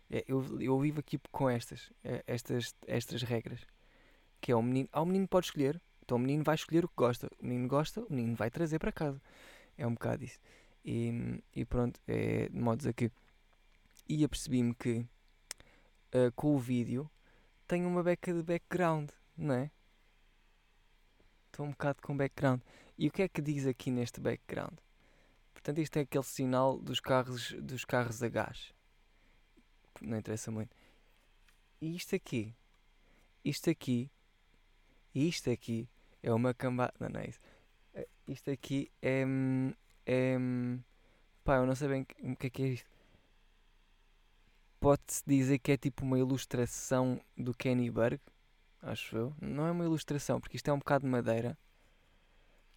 É, 0.09 0.23
eu, 0.27 0.61
eu 0.61 0.79
vivo 0.79 0.99
aqui 0.99 1.19
com 1.31 1.49
estas, 1.49 1.91
é, 2.03 2.23
estas, 2.27 2.75
estas 2.87 3.23
regras. 3.23 3.65
Que 4.39 4.51
é 4.51 4.55
o 4.55 4.61
menino, 4.61 4.89
ah, 4.91 5.01
o 5.01 5.05
menino 5.05 5.27
pode 5.27 5.47
escolher, 5.47 5.81
então 6.03 6.17
o 6.17 6.19
menino 6.19 6.43
vai 6.43 6.55
escolher 6.55 6.85
o 6.85 6.87
que 6.87 6.95
gosta. 6.95 7.29
O 7.39 7.45
menino 7.45 7.67
gosta, 7.67 8.01
o 8.01 8.13
menino 8.13 8.35
vai 8.35 8.49
trazer 8.49 8.79
para 8.79 8.91
casa. 8.91 9.21
É 9.77 9.85
um 9.87 9.93
bocado 9.93 10.23
isso. 10.23 10.39
E, 10.83 11.41
e 11.55 11.65
pronto, 11.65 11.99
é 12.07 12.49
de 12.49 12.59
modos 12.59 12.85
a 12.85 12.93
que. 12.93 13.11
E 14.07 14.23
apercebi-me 14.23 14.75
que 14.75 14.99
uh, 14.99 16.31
com 16.35 16.55
o 16.55 16.59
vídeo 16.59 17.09
tenho 17.67 17.87
uma 17.87 18.03
beca 18.03 18.31
de 18.31 18.43
background, 18.43 19.09
não 19.35 19.55
é? 19.55 19.71
Estou 21.47 21.65
um 21.65 21.71
bocado 21.71 22.01
com 22.03 22.15
background. 22.15 22.61
E 22.97 23.07
o 23.07 23.11
que 23.11 23.23
é 23.23 23.27
que 23.27 23.41
diz 23.41 23.65
aqui 23.65 23.89
neste 23.89 24.21
background? 24.21 24.77
Portanto, 25.53 25.79
isto 25.79 25.97
é 25.97 26.01
aquele 26.01 26.23
sinal 26.23 26.77
dos 26.77 26.99
carros, 26.99 27.51
dos 27.53 27.83
carros 27.83 28.21
a 28.21 28.29
gás 28.29 28.74
não 30.01 30.17
interessa 30.17 30.51
muito. 30.51 30.75
E 31.81 31.95
isto 31.95 32.15
aqui, 32.15 32.53
isto 33.43 33.69
aqui, 33.69 34.09
isto 35.13 35.49
aqui 35.49 35.87
é 36.23 36.33
uma 36.33 36.53
cambada. 36.53 36.93
Não, 36.99 37.09
não 37.09 37.19
é 37.19 37.27
isso. 37.27 37.39
Eh, 37.93 38.07
isto 38.27 38.49
aqui 38.51 38.91
é. 39.01 39.23
é 40.05 40.37
pá, 41.43 41.57
eu 41.57 41.65
não 41.65 41.75
sei 41.75 41.87
bem 41.87 42.07
o 42.23 42.35
que 42.35 42.47
é 42.47 42.49
que 42.49 42.63
é 42.63 42.67
isto. 42.67 42.89
Pode-se 44.79 45.23
dizer 45.25 45.59
que 45.59 45.71
é 45.71 45.77
tipo 45.77 46.03
uma 46.03 46.19
ilustração 46.19 47.19
do 47.37 47.53
Kenny 47.53 47.89
Berg, 47.89 48.19
acho 48.81 49.17
eu. 49.17 49.35
Não 49.41 49.65
é 49.65 49.71
uma 49.71 49.85
ilustração, 49.85 50.39
porque 50.39 50.57
isto 50.57 50.69
é 50.69 50.73
um 50.73 50.79
bocado 50.79 51.05
de 51.05 51.11
madeira 51.11 51.57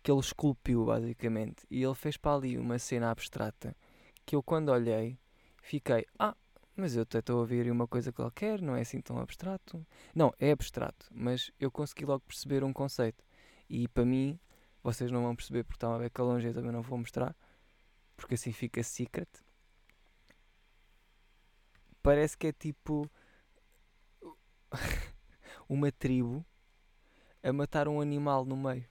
que 0.03 0.11
ele 0.11 0.21
esculpiu 0.21 0.87
basicamente. 0.87 1.67
E 1.71 1.83
ele 1.83 1.95
fez 1.95 2.17
para 2.17 2.35
ali 2.35 2.57
uma 2.59 2.79
cena 2.79 3.11
abstrata 3.11 3.77
que 4.25 4.35
eu 4.37 4.43
quando 4.43 4.71
olhei 4.71 5.19
fiquei, 5.61 6.07
ah, 6.19 6.35
mas 6.79 6.95
eu 6.95 7.03
estou 7.03 7.37
a 7.37 7.41
ouvir 7.41 7.69
uma 7.73 7.89
coisa 7.89 8.13
qualquer, 8.13 8.63
não 8.63 8.77
é 8.77 8.83
assim 8.83 9.01
tão 9.01 9.19
abstrato. 9.19 9.85
Não, 10.15 10.33
é 10.39 10.53
abstrato, 10.53 11.09
mas 11.11 11.51
eu 11.59 11.73
consegui 11.73 12.05
logo 12.05 12.21
perceber 12.21 12.63
um 12.63 12.73
conceito. 12.73 13.25
E 13.69 13.89
para 13.89 14.05
mim, 14.05 14.39
vocês 14.81 15.11
não 15.11 15.25
vão 15.25 15.35
perceber 15.35 15.65
porque 15.65 15.77
está 15.77 15.89
uma 15.89 15.99
beca 15.99 16.23
longe, 16.23 16.47
eu 16.47 16.55
também 16.55 16.71
não 16.71 16.81
vou 16.81 16.97
mostrar, 16.97 17.35
porque 18.17 18.35
assim 18.35 18.53
fica 18.53 18.81
secret. 18.85 19.29
Parece 22.01 22.39
que 22.39 22.47
é 22.47 22.53
tipo 22.53 23.11
uma 25.69 25.91
tribo 25.91 26.47
a 27.43 27.53
matar 27.53 27.89
um 27.89 28.01
animal 28.01 28.45
no 28.45 28.57
meio. 28.57 28.87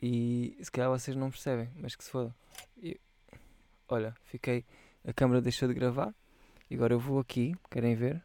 E 0.00 0.56
se 0.62 0.72
calhar 0.72 0.88
vocês 0.88 1.14
não 1.14 1.30
percebem, 1.30 1.70
mas 1.76 1.94
que 1.94 2.02
se 2.02 2.10
foda. 2.10 2.34
Olha, 3.86 4.16
fiquei. 4.22 4.64
A 5.04 5.12
câmera 5.12 5.42
deixou 5.42 5.68
de 5.68 5.74
gravar 5.74 6.14
e 6.72 6.74
agora 6.74 6.94
eu 6.94 6.98
vou 6.98 7.18
aqui, 7.18 7.54
querem 7.70 7.94
ver? 7.94 8.24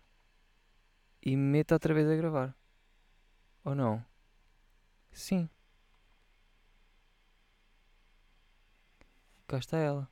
E 1.22 1.36
meto 1.36 1.74
outra 1.74 1.94
vez 1.94 2.08
a 2.08 2.16
gravar. 2.16 2.56
Ou 3.66 3.76
não? 3.76 4.02
Sim. 5.12 5.50
Cá 9.50 9.58
está 9.58 9.78
ela. 9.78 10.10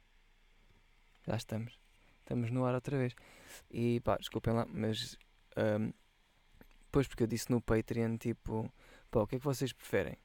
Já 1.26 1.38
estamos. 1.38 1.80
Estamos 2.20 2.52
no 2.52 2.66
ar 2.66 2.76
outra 2.76 2.98
vez. 2.98 3.16
E 3.72 4.02
pá, 4.02 4.18
desculpem 4.18 4.54
lá, 4.54 4.66
mas. 4.66 5.18
Um, 5.56 5.94
pois 6.92 7.08
porque 7.08 7.24
eu 7.24 7.28
disse 7.28 7.50
no 7.50 7.62
Patreon, 7.62 8.18
tipo, 8.18 8.70
pá, 9.10 9.22
o 9.22 9.28
que 9.28 9.38
é 9.38 9.40
que 9.40 9.46
vocês 9.46 9.72
preferem? 9.72 10.18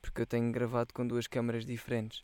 Porque 0.00 0.22
eu 0.22 0.26
tenho 0.26 0.52
gravado 0.52 0.94
com 0.94 1.04
duas 1.04 1.26
câmaras 1.26 1.66
diferentes. 1.66 2.20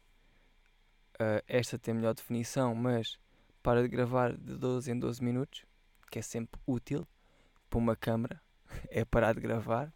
Uh, 1.15 1.43
esta 1.49 1.77
tem 1.77 1.95
melhor 1.95 2.15
definição, 2.15 2.77
mas 2.77 3.19
para 3.67 3.83
de 3.83 3.89
gravar 3.89 4.33
de 4.33 4.57
12 4.57 4.93
em 4.93 4.97
12 4.97 5.25
minutos, 5.25 5.67
que 6.09 6.21
é 6.21 6.23
sempre 6.23 6.61
útil 6.65 7.05
para 7.69 7.81
uma 7.81 7.97
câmera, 7.97 8.41
é 8.89 9.05
parar 9.05 9.35
de 9.35 9.41
gravar. 9.41 9.93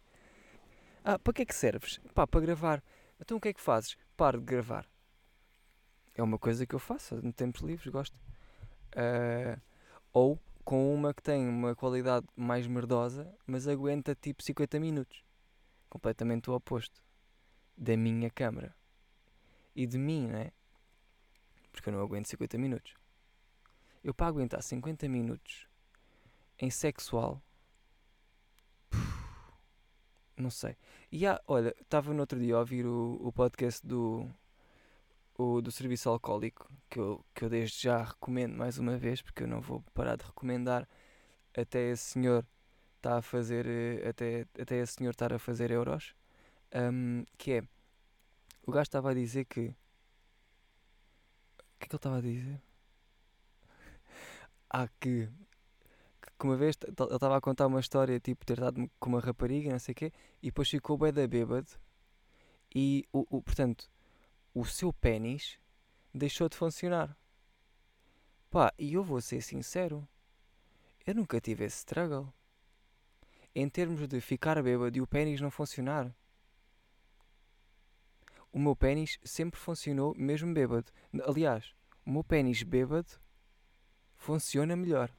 Ah, 1.05 1.17
para 1.17 1.31
que 1.31 1.43
é 1.43 1.45
que 1.45 1.55
serves? 1.55 2.01
Pá, 2.13 2.27
para 2.27 2.41
gravar. 2.41 2.83
Então 3.17 3.37
o 3.37 3.39
que 3.39 3.47
é 3.47 3.53
que 3.53 3.61
fazes? 3.61 3.97
Paro 4.17 4.39
de 4.39 4.45
gravar. 4.45 4.85
É 6.13 6.21
uma 6.21 6.37
coisa 6.37 6.65
que 6.65 6.75
eu 6.75 6.79
faço 6.79 7.15
no 7.23 7.31
tempos 7.31 7.61
livres, 7.61 7.87
gosto. 7.87 8.19
Uh, 8.93 9.57
ou 10.11 10.37
com 10.65 10.93
uma 10.93 11.13
que 11.13 11.23
tem 11.23 11.47
uma 11.47 11.73
qualidade 11.73 12.27
mais 12.35 12.67
merdosa, 12.67 13.33
mas 13.47 13.69
aguenta 13.69 14.13
tipo 14.13 14.43
50 14.43 14.81
minutos. 14.81 15.23
Completamente 15.89 16.49
o 16.49 16.53
oposto 16.53 17.01
da 17.77 17.95
minha 17.95 18.29
câmera. 18.29 18.75
E 19.73 19.87
de 19.87 19.97
mim, 19.97 20.27
né? 20.27 20.51
Porque 21.71 21.87
eu 21.87 21.93
não 21.93 22.01
aguento 22.01 22.27
50 22.27 22.57
minutos. 22.57 23.00
Eu 24.03 24.13
para 24.13 24.27
aguentar 24.27 24.61
50 24.61 25.07
minutos 25.07 25.67
em 26.57 26.69
sexual. 26.69 27.41
Não 30.35 30.49
sei. 30.49 30.75
E 31.11 31.25
há, 31.27 31.39
olha, 31.47 31.75
estava 31.79 32.13
no 32.13 32.21
outro 32.21 32.39
dia 32.39 32.55
a 32.55 32.59
ouvir 32.59 32.85
o, 32.85 33.19
o 33.21 33.31
podcast 33.31 33.85
do, 33.85 34.27
o, 35.37 35.61
do 35.61 35.71
Serviço 35.71 36.09
Alcoólico, 36.09 36.71
que 36.89 36.99
eu, 36.99 37.23
que 37.33 37.45
eu 37.45 37.49
desde 37.49 37.83
já 37.83 38.03
recomendo 38.03 38.55
mais 38.55 38.77
uma 38.77 38.97
vez, 38.97 39.21
porque 39.21 39.43
eu 39.43 39.47
não 39.47 39.61
vou 39.61 39.83
parar 39.93 40.15
de 40.15 40.25
recomendar 40.25 40.87
até 41.55 41.91
esse 41.91 42.13
senhor 42.13 42.45
está 42.97 43.17
a 43.17 43.21
fazer 43.21 43.65
eh, 43.67 44.07
até, 44.07 44.47
até 44.59 44.77
esse 44.77 44.93
senhor 44.93 45.11
estar 45.11 45.33
a 45.33 45.39
fazer 45.39 45.71
euros. 45.71 46.15
Um, 46.73 47.25
que 47.37 47.51
é 47.53 47.63
o 48.65 48.71
gajo 48.71 48.83
estava 48.83 49.11
a 49.11 49.13
dizer 49.13 49.45
que 49.45 49.59
o 49.59 49.73
que 51.79 51.85
é 51.85 51.87
que 51.87 51.95
ele 51.95 51.97
estava 51.97 52.17
a 52.17 52.21
dizer? 52.21 52.61
Há 54.71 54.87
que, 54.99 55.27
que 56.39 56.45
uma 56.45 56.55
vez 56.55 56.77
ele 56.81 57.15
estava 57.15 57.37
a 57.37 57.41
contar 57.41 57.67
uma 57.67 57.79
história, 57.79 58.19
tipo, 58.19 58.45
ter 58.45 58.59
dado 58.59 58.89
com 58.99 59.09
uma 59.09 59.19
rapariga, 59.19 59.71
não 59.71 59.79
sei 59.79 59.91
o 59.91 59.95
quê, 59.95 60.13
e 60.41 60.47
depois 60.47 60.69
ficou 60.69 60.97
bem 60.97 61.11
da 61.11 61.27
bêbado, 61.27 61.69
e, 62.73 63.05
o, 63.11 63.25
o, 63.29 63.41
portanto, 63.41 63.91
o 64.53 64.65
seu 64.65 64.93
pênis 64.93 65.59
deixou 66.13 66.47
de 66.47 66.55
funcionar. 66.55 67.15
Pá, 68.49 68.73
e 68.77 68.93
eu 68.93 69.03
vou 69.03 69.21
ser 69.21 69.41
sincero, 69.41 70.07
eu 71.05 71.15
nunca 71.15 71.39
tive 71.41 71.65
esse 71.65 71.77
struggle. 71.77 72.33
Em 73.53 73.67
termos 73.67 74.07
de 74.07 74.21
ficar 74.21 74.61
bêbado 74.63 74.97
e 74.97 75.01
o 75.01 75.07
pênis 75.07 75.41
não 75.41 75.51
funcionar. 75.51 76.13
O 78.53 78.59
meu 78.59 78.75
pênis 78.75 79.19
sempre 79.23 79.59
funcionou 79.59 80.13
mesmo 80.15 80.53
bêbado. 80.53 80.91
Aliás, 81.25 81.73
o 82.05 82.11
meu 82.11 82.23
pênis 82.23 82.63
bêbado 82.63 83.20
funciona 84.21 84.75
melhor. 84.75 85.11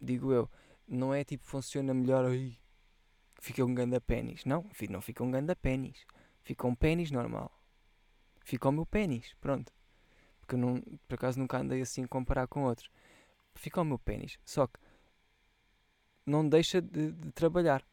Digo 0.00 0.32
eu. 0.32 0.50
Não 0.86 1.14
é 1.14 1.24
tipo 1.24 1.44
funciona 1.44 1.94
melhor 1.94 2.26
aí. 2.26 2.58
fica 3.40 3.64
um 3.64 3.74
ganda 3.74 4.00
pênis. 4.00 4.44
Não, 4.44 4.68
não 4.90 5.00
fica 5.00 5.22
um 5.22 5.30
ganda 5.30 5.54
pênis. 5.54 6.04
Fica 6.42 6.66
um 6.66 6.74
pênis 6.74 7.10
normal. 7.10 7.50
Fica 8.44 8.68
o 8.68 8.72
meu 8.72 8.84
pênis, 8.84 9.34
pronto. 9.40 9.72
Porque 10.40 10.56
eu 10.56 10.58
não, 10.58 10.80
por 11.08 11.14
acaso 11.14 11.38
nunca 11.38 11.58
andei 11.58 11.80
assim 11.80 12.04
a 12.04 12.08
comparar 12.08 12.46
com 12.48 12.64
outros. 12.64 12.90
Fica 13.54 13.80
o 13.80 13.84
meu 13.84 13.98
pênis. 13.98 14.36
Só 14.44 14.66
que 14.66 14.78
não 16.26 16.46
deixa 16.46 16.82
de, 16.82 17.12
de 17.12 17.32
trabalhar. 17.32 17.86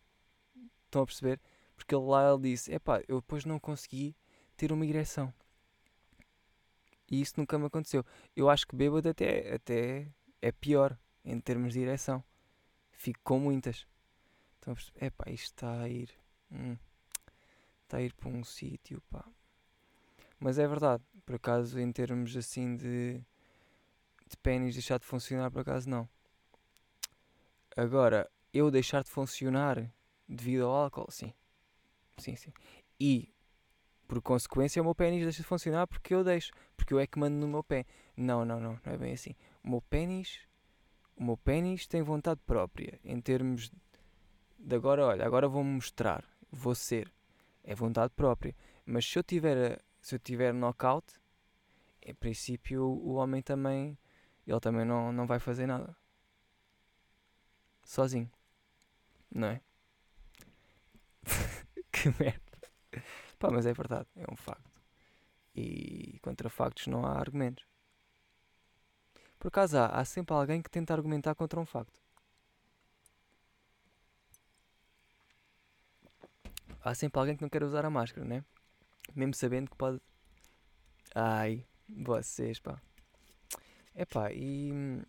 Estão 0.85 1.03
a 1.03 1.05
perceber? 1.05 1.39
Porque 1.77 1.95
lá 1.95 2.29
ele 2.33 2.49
disse: 2.49 2.73
Epá, 2.73 3.01
eu 3.07 3.21
depois 3.21 3.45
não 3.45 3.59
consegui 3.59 4.15
ter 4.57 4.71
uma 4.71 4.85
ereção. 4.85 5.31
E 7.11 7.19
isso 7.19 7.33
nunca 7.35 7.59
me 7.59 7.65
aconteceu. 7.65 8.05
Eu 8.33 8.49
acho 8.49 8.65
que 8.65 8.73
bêbado 8.73 9.09
até, 9.09 9.53
até 9.53 10.07
é 10.41 10.51
pior 10.51 10.97
em 11.25 11.37
termos 11.41 11.73
de 11.73 11.81
ereção. 11.81 12.23
Fico 12.93 13.19
com 13.21 13.37
muitas. 13.37 13.85
Então, 14.57 14.73
epá, 14.95 15.29
isto 15.29 15.45
está 15.47 15.81
a 15.81 15.89
ir. 15.89 16.09
Hum, 16.49 16.77
está 17.83 17.97
a 17.97 18.01
ir 18.01 18.13
para 18.13 18.29
um 18.29 18.45
sítio, 18.45 19.03
pá. 19.11 19.25
Mas 20.39 20.57
é 20.57 20.65
verdade, 20.65 21.03
por 21.25 21.35
acaso, 21.35 21.77
em 21.77 21.91
termos 21.91 22.35
assim 22.35 22.77
de, 22.77 23.21
de 24.27 24.37
pênis 24.41 24.73
deixar 24.73 24.97
de 24.97 25.05
funcionar, 25.05 25.51
por 25.51 25.61
acaso 25.61 25.89
não. 25.89 26.07
Agora, 27.75 28.31
eu 28.53 28.71
deixar 28.71 29.03
de 29.03 29.09
funcionar 29.09 29.91
devido 30.27 30.65
ao 30.65 30.71
álcool, 30.71 31.11
sim. 31.11 31.33
Sim, 32.17 32.35
sim. 32.35 32.53
E, 32.99 33.33
por 34.11 34.21
consequência, 34.21 34.81
o 34.81 34.83
meu 34.83 34.93
pênis 34.93 35.23
deixa 35.23 35.41
de 35.41 35.47
funcionar 35.47 35.87
porque 35.87 36.13
eu 36.13 36.21
deixo. 36.21 36.51
Porque 36.75 36.93
eu 36.93 36.99
é 36.99 37.07
que 37.07 37.17
mando 37.17 37.37
no 37.37 37.47
meu 37.47 37.63
pé. 37.63 37.85
Não, 38.17 38.43
não, 38.43 38.59
não, 38.59 38.77
não 38.85 38.93
é 38.93 38.97
bem 38.97 39.13
assim. 39.13 39.33
O 39.63 39.69
meu 39.69 39.81
pênis, 39.81 40.41
o 41.15 41.23
meu 41.23 41.37
pênis 41.37 41.87
tem 41.87 42.01
vontade 42.01 42.41
própria. 42.45 42.99
Em 43.05 43.21
termos 43.21 43.71
de 44.59 44.75
agora, 44.75 45.05
olha, 45.05 45.25
agora 45.25 45.47
vou 45.47 45.63
mostrar. 45.63 46.25
Vou 46.51 46.75
ser. 46.75 47.09
É 47.63 47.73
vontade 47.73 48.11
própria. 48.13 48.53
Mas 48.85 49.05
se 49.05 49.17
eu 49.17 49.23
tiver, 49.23 49.81
se 50.01 50.15
eu 50.15 50.19
tiver 50.19 50.53
knockout, 50.53 51.07
em 52.01 52.13
princípio 52.13 52.83
o 52.83 53.13
homem 53.13 53.41
também, 53.41 53.97
ele 54.45 54.59
também 54.59 54.83
não, 54.83 55.13
não 55.13 55.25
vai 55.25 55.39
fazer 55.39 55.67
nada 55.67 55.95
sozinho. 57.81 58.29
Não 59.33 59.47
é? 59.47 59.61
que 61.93 62.09
merda. 62.19 62.50
Pá, 63.41 63.49
mas 63.49 63.65
é 63.65 63.73
verdade, 63.73 64.07
é 64.15 64.31
um 64.31 64.35
facto. 64.35 64.71
E 65.55 66.19
contra 66.21 66.47
factos 66.47 66.85
não 66.85 67.03
há 67.03 67.17
argumentos. 67.17 67.65
Por 69.39 69.47
acaso 69.47 69.79
há, 69.79 69.87
há 69.87 70.05
sempre 70.05 70.35
alguém 70.35 70.61
que 70.61 70.69
tenta 70.69 70.93
argumentar 70.93 71.33
contra 71.33 71.59
um 71.59 71.65
facto. 71.65 71.99
Há 76.83 76.93
sempre 76.93 77.19
alguém 77.19 77.35
que 77.35 77.41
não 77.41 77.49
quer 77.49 77.63
usar 77.63 77.83
a 77.83 77.89
máscara, 77.89 78.27
né? 78.27 78.45
Mesmo 79.15 79.33
sabendo 79.33 79.71
que 79.71 79.75
pode. 79.75 79.99
Ai, 81.15 81.65
vocês, 81.89 82.59
pá. 82.59 82.79
É 83.95 84.05
pá, 84.05 84.31
e 84.31 85.01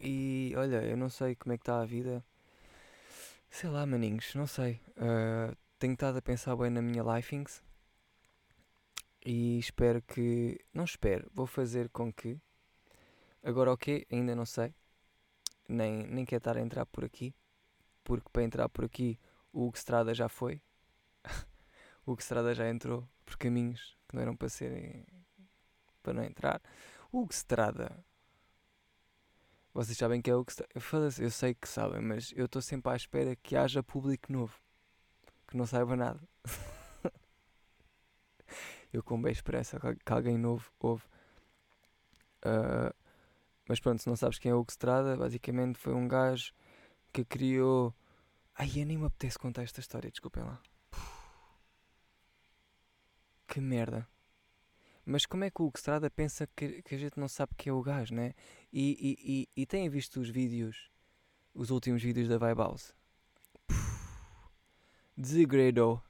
e 0.00 0.52
olha, 0.56 0.82
eu 0.82 0.96
não 0.96 1.08
sei 1.08 1.36
como 1.36 1.52
é 1.52 1.56
que 1.56 1.62
está 1.62 1.80
a 1.80 1.84
vida. 1.84 2.24
Sei 3.50 3.70
lá, 3.70 3.86
maninhos, 3.86 4.34
não 4.34 4.48
sei. 4.48 4.80
Uh, 4.96 5.56
tenho 5.82 5.94
estado 5.94 6.18
a 6.18 6.22
pensar 6.22 6.54
bem 6.54 6.70
na 6.70 6.80
minha 6.80 7.02
lifings. 7.02 7.60
E 9.26 9.58
espero 9.58 10.00
que. 10.00 10.64
Não 10.72 10.84
espero, 10.84 11.28
vou 11.34 11.44
fazer 11.44 11.88
com 11.88 12.12
que. 12.12 12.40
Agora 13.42 13.70
o 13.70 13.74
okay, 13.74 14.04
que? 14.04 14.14
Ainda 14.14 14.36
não 14.36 14.46
sei. 14.46 14.72
Nem, 15.68 16.06
nem 16.06 16.24
quero 16.24 16.38
estar 16.38 16.56
a 16.56 16.60
entrar 16.60 16.86
por 16.86 17.04
aqui. 17.04 17.34
Porque 18.04 18.28
para 18.32 18.44
entrar 18.44 18.68
por 18.68 18.84
aqui 18.84 19.18
o 19.52 19.66
Hugo 19.66 19.76
Estrada 19.76 20.14
já 20.14 20.28
foi. 20.28 20.62
o 22.06 22.12
Hugo 22.12 22.20
Estrada 22.20 22.54
já 22.54 22.68
entrou 22.68 23.08
por 23.26 23.36
caminhos 23.36 23.98
que 24.08 24.14
não 24.14 24.22
eram 24.22 24.36
para 24.36 24.48
serem. 24.48 25.04
para 26.00 26.12
não 26.12 26.22
entrar. 26.22 26.62
O 27.10 27.22
Hugo 27.22 27.32
Estrada 27.32 28.04
vocês 29.74 29.98
sabem 29.98 30.22
que 30.22 30.30
é 30.30 30.36
o 30.36 30.44
que 30.44 30.52
está. 30.52 30.64
Eu 31.18 31.30
sei 31.32 31.54
que 31.54 31.66
sabem, 31.66 32.00
mas 32.00 32.32
eu 32.36 32.46
estou 32.46 32.62
sempre 32.62 32.92
à 32.92 32.94
espera 32.94 33.34
que 33.34 33.56
haja 33.56 33.82
público 33.82 34.32
novo 34.32 34.61
que 35.52 35.56
não 35.58 35.66
saiba 35.66 35.94
nada. 35.94 36.20
eu 38.92 39.02
com 39.02 39.20
bem 39.20 39.30
expressa 39.30 39.78
que 39.78 40.12
alguém 40.12 40.38
novo 40.38 40.72
ouve. 40.80 41.04
Uh, 42.44 42.92
mas 43.68 43.78
pronto, 43.78 44.02
se 44.02 44.08
não 44.08 44.16
sabes 44.16 44.38
quem 44.38 44.50
é 44.50 44.54
o 44.54 44.58
Hugo 44.60 44.70
Estrada, 44.70 45.14
basicamente 45.16 45.78
foi 45.78 45.94
um 45.94 46.08
gajo 46.08 46.52
que 47.12 47.22
criou. 47.24 47.94
Ai, 48.54 48.70
eu 48.76 48.86
nem 48.86 48.96
me 48.96 49.06
apetece 49.06 49.38
contar 49.38 49.62
esta 49.62 49.80
história, 49.80 50.10
desculpem 50.10 50.42
lá. 50.42 50.60
Que 53.46 53.60
merda. 53.60 54.08
Mas 55.04 55.26
como 55.26 55.44
é 55.44 55.50
que 55.50 55.60
o 55.60 55.66
Hugo 55.66 55.76
Estrada 55.76 56.10
pensa 56.10 56.46
que, 56.56 56.80
que 56.80 56.94
a 56.94 56.98
gente 56.98 57.20
não 57.20 57.28
sabe 57.28 57.54
quem 57.56 57.70
é 57.70 57.74
o 57.74 57.82
gajo, 57.82 58.14
né? 58.14 58.32
E, 58.72 58.96
e, 58.98 59.32
e, 59.56 59.62
e 59.62 59.66
têm 59.66 59.90
visto 59.90 60.18
os 60.18 60.30
vídeos, 60.30 60.90
os 61.52 61.70
últimos 61.70 62.02
vídeos 62.02 62.26
da 62.26 62.38
Vibe 62.38 62.58
House? 62.58 62.94
Degredo. 65.16 66.02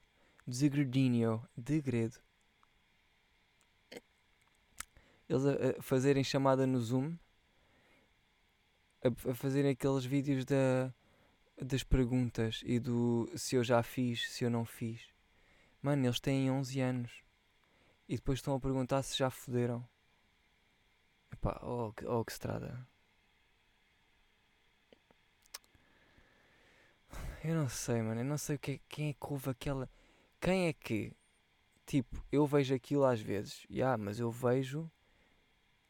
Degredinho. 0.46 1.46
Degredo. 1.56 2.18
Eles 5.28 5.44
a, 5.46 5.78
a, 5.78 5.82
fazerem 5.82 6.22
chamada 6.22 6.66
no 6.66 6.78
Zoom, 6.80 7.16
a, 9.02 9.30
a 9.30 9.34
fazerem 9.34 9.70
aqueles 9.70 10.04
vídeos 10.04 10.44
da, 10.44 10.92
das 11.60 11.82
perguntas 11.82 12.62
e 12.64 12.78
do 12.78 13.30
se 13.34 13.56
eu 13.56 13.64
já 13.64 13.82
fiz, 13.82 14.30
se 14.30 14.44
eu 14.44 14.50
não 14.50 14.64
fiz. 14.64 15.00
Mano, 15.80 16.04
eles 16.06 16.20
têm 16.20 16.50
11 16.50 16.80
anos 16.80 17.22
e 18.08 18.16
depois 18.16 18.38
estão 18.38 18.54
a 18.54 18.60
perguntar 18.60 19.02
se 19.02 19.16
já 19.16 19.30
foderam. 19.30 19.86
Epá, 21.32 21.58
oh, 21.62 21.92
oh 22.06 22.24
que 22.24 22.32
estrada. 22.32 22.86
Eu 27.42 27.54
não 27.54 27.68
sei, 27.68 28.00
mano. 28.02 28.20
Eu 28.20 28.24
não 28.24 28.38
sei 28.38 28.56
que, 28.58 28.80
quem 28.88 29.10
é 29.10 29.12
que 29.12 29.32
ouve 29.32 29.50
aquela. 29.50 29.88
Quem 30.40 30.68
é 30.68 30.72
que. 30.72 31.12
Tipo, 31.86 32.24
eu 32.30 32.46
vejo 32.46 32.74
aquilo 32.74 33.04
às 33.04 33.20
vezes. 33.20 33.64
Ya, 33.70 33.76
yeah, 33.76 33.96
mas 33.96 34.20
eu 34.20 34.30
vejo. 34.30 34.90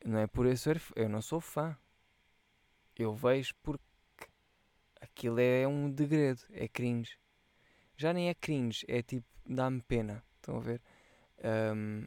Não 0.04 0.18
é 0.18 0.26
por 0.26 0.46
isso. 0.46 0.70
Eu 0.96 1.08
não 1.08 1.22
sou 1.22 1.40
fã. 1.40 1.76
Eu 2.96 3.14
vejo 3.14 3.54
porque. 3.62 3.84
Aquilo 5.00 5.40
é 5.40 5.66
um 5.68 5.90
degredo. 5.90 6.42
É 6.50 6.68
cringe. 6.68 7.18
Já 7.96 8.12
nem 8.12 8.28
é 8.28 8.34
cringe. 8.34 8.84
É 8.88 9.02
tipo. 9.02 9.26
Dá-me 9.46 9.82
pena. 9.82 10.24
Estão 10.40 10.56
a 10.56 10.60
ver? 10.60 10.80
Um, 11.44 12.06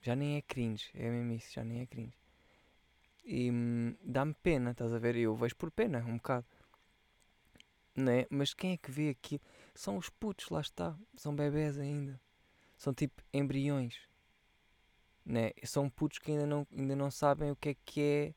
já 0.00 0.14
nem 0.14 0.36
é 0.36 0.42
cringe, 0.42 0.88
é 0.94 1.10
mesmo 1.10 1.32
isso, 1.32 1.52
já 1.52 1.64
nem 1.64 1.80
é 1.80 1.86
cringe. 1.86 2.16
E 3.24 3.50
hum, 3.50 3.96
dá-me 4.04 4.34
pena, 4.34 4.70
estás 4.70 4.92
a 4.94 4.98
ver? 4.98 5.16
Eu 5.16 5.34
vejo 5.34 5.56
por 5.56 5.70
pena, 5.70 5.98
um 6.06 6.16
bocado. 6.16 6.46
Né? 7.96 8.26
Mas 8.28 8.52
quem 8.52 8.72
é 8.72 8.76
que 8.76 8.90
vê 8.90 9.08
aqui? 9.08 9.40
São 9.74 9.96
os 9.96 10.08
putos, 10.10 10.50
lá 10.50 10.60
está. 10.60 10.96
São 11.16 11.34
bebés 11.34 11.78
ainda. 11.78 12.20
São 12.76 12.92
tipo 12.92 13.22
embriões. 13.32 13.98
Né? 15.24 15.52
São 15.64 15.88
putos 15.88 16.18
que 16.18 16.30
ainda 16.30 16.46
não, 16.46 16.66
ainda 16.76 16.94
não 16.94 17.10
sabem 17.10 17.50
o 17.50 17.56
que 17.56 17.70
é 17.70 17.76
que 17.84 18.00
é. 18.02 18.34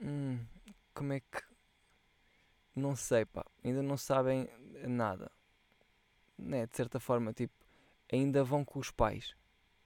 Hum, 0.00 0.38
como 0.94 1.12
é 1.12 1.20
que. 1.20 1.42
Não 2.76 2.94
sei, 2.94 3.24
pá. 3.24 3.44
Ainda 3.64 3.82
não 3.82 3.96
sabem 3.96 4.48
nada. 4.86 5.30
Né? 6.38 6.66
De 6.66 6.76
certa 6.76 7.00
forma, 7.00 7.32
tipo 7.32 7.58
ainda 8.10 8.42
vão 8.42 8.64
com 8.64 8.78
os 8.78 8.90
pais. 8.90 9.36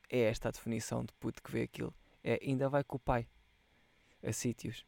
É 0.08 0.20
esta 0.20 0.48
a 0.48 0.52
definição 0.52 1.04
de 1.04 1.12
puto 1.14 1.42
que 1.42 1.50
vê 1.50 1.62
aquilo. 1.62 1.94
É, 2.22 2.38
ainda 2.42 2.68
vai 2.68 2.84
com 2.84 2.96
o 2.96 3.00
pai 3.00 3.26
a 4.22 4.32
sítios. 4.32 4.86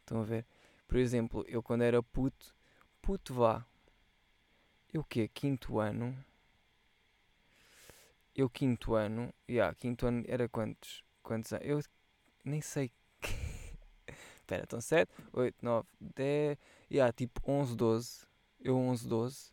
Estão 0.00 0.20
a 0.20 0.24
ver? 0.24 0.46
Por 0.94 1.00
exemplo, 1.00 1.44
eu 1.48 1.60
quando 1.60 1.82
era 1.82 2.00
puto, 2.00 2.54
puto 3.02 3.34
vá. 3.34 3.66
Eu 4.92 5.02
que 5.02 5.26
Quinto 5.26 5.80
ano? 5.80 6.16
Eu 8.32 8.48
quinto 8.48 8.94
ano, 8.94 9.34
já, 9.48 9.52
yeah, 9.52 9.74
quinto 9.74 10.06
ano 10.06 10.24
era 10.28 10.48
quantos? 10.48 11.02
Quantos 11.20 11.52
anos? 11.52 11.66
Eu 11.66 11.80
nem 12.44 12.60
sei. 12.60 12.92
Espera, 14.36 14.62
então 14.62 14.80
7, 14.80 15.10
8, 15.32 15.56
9, 15.60 15.88
10, 16.00 16.58
yeah, 16.88 17.12
tipo 17.12 17.42
11, 17.44 17.74
12. 17.74 18.26
Eu 18.60 18.76
11, 18.76 19.08
12. 19.08 19.52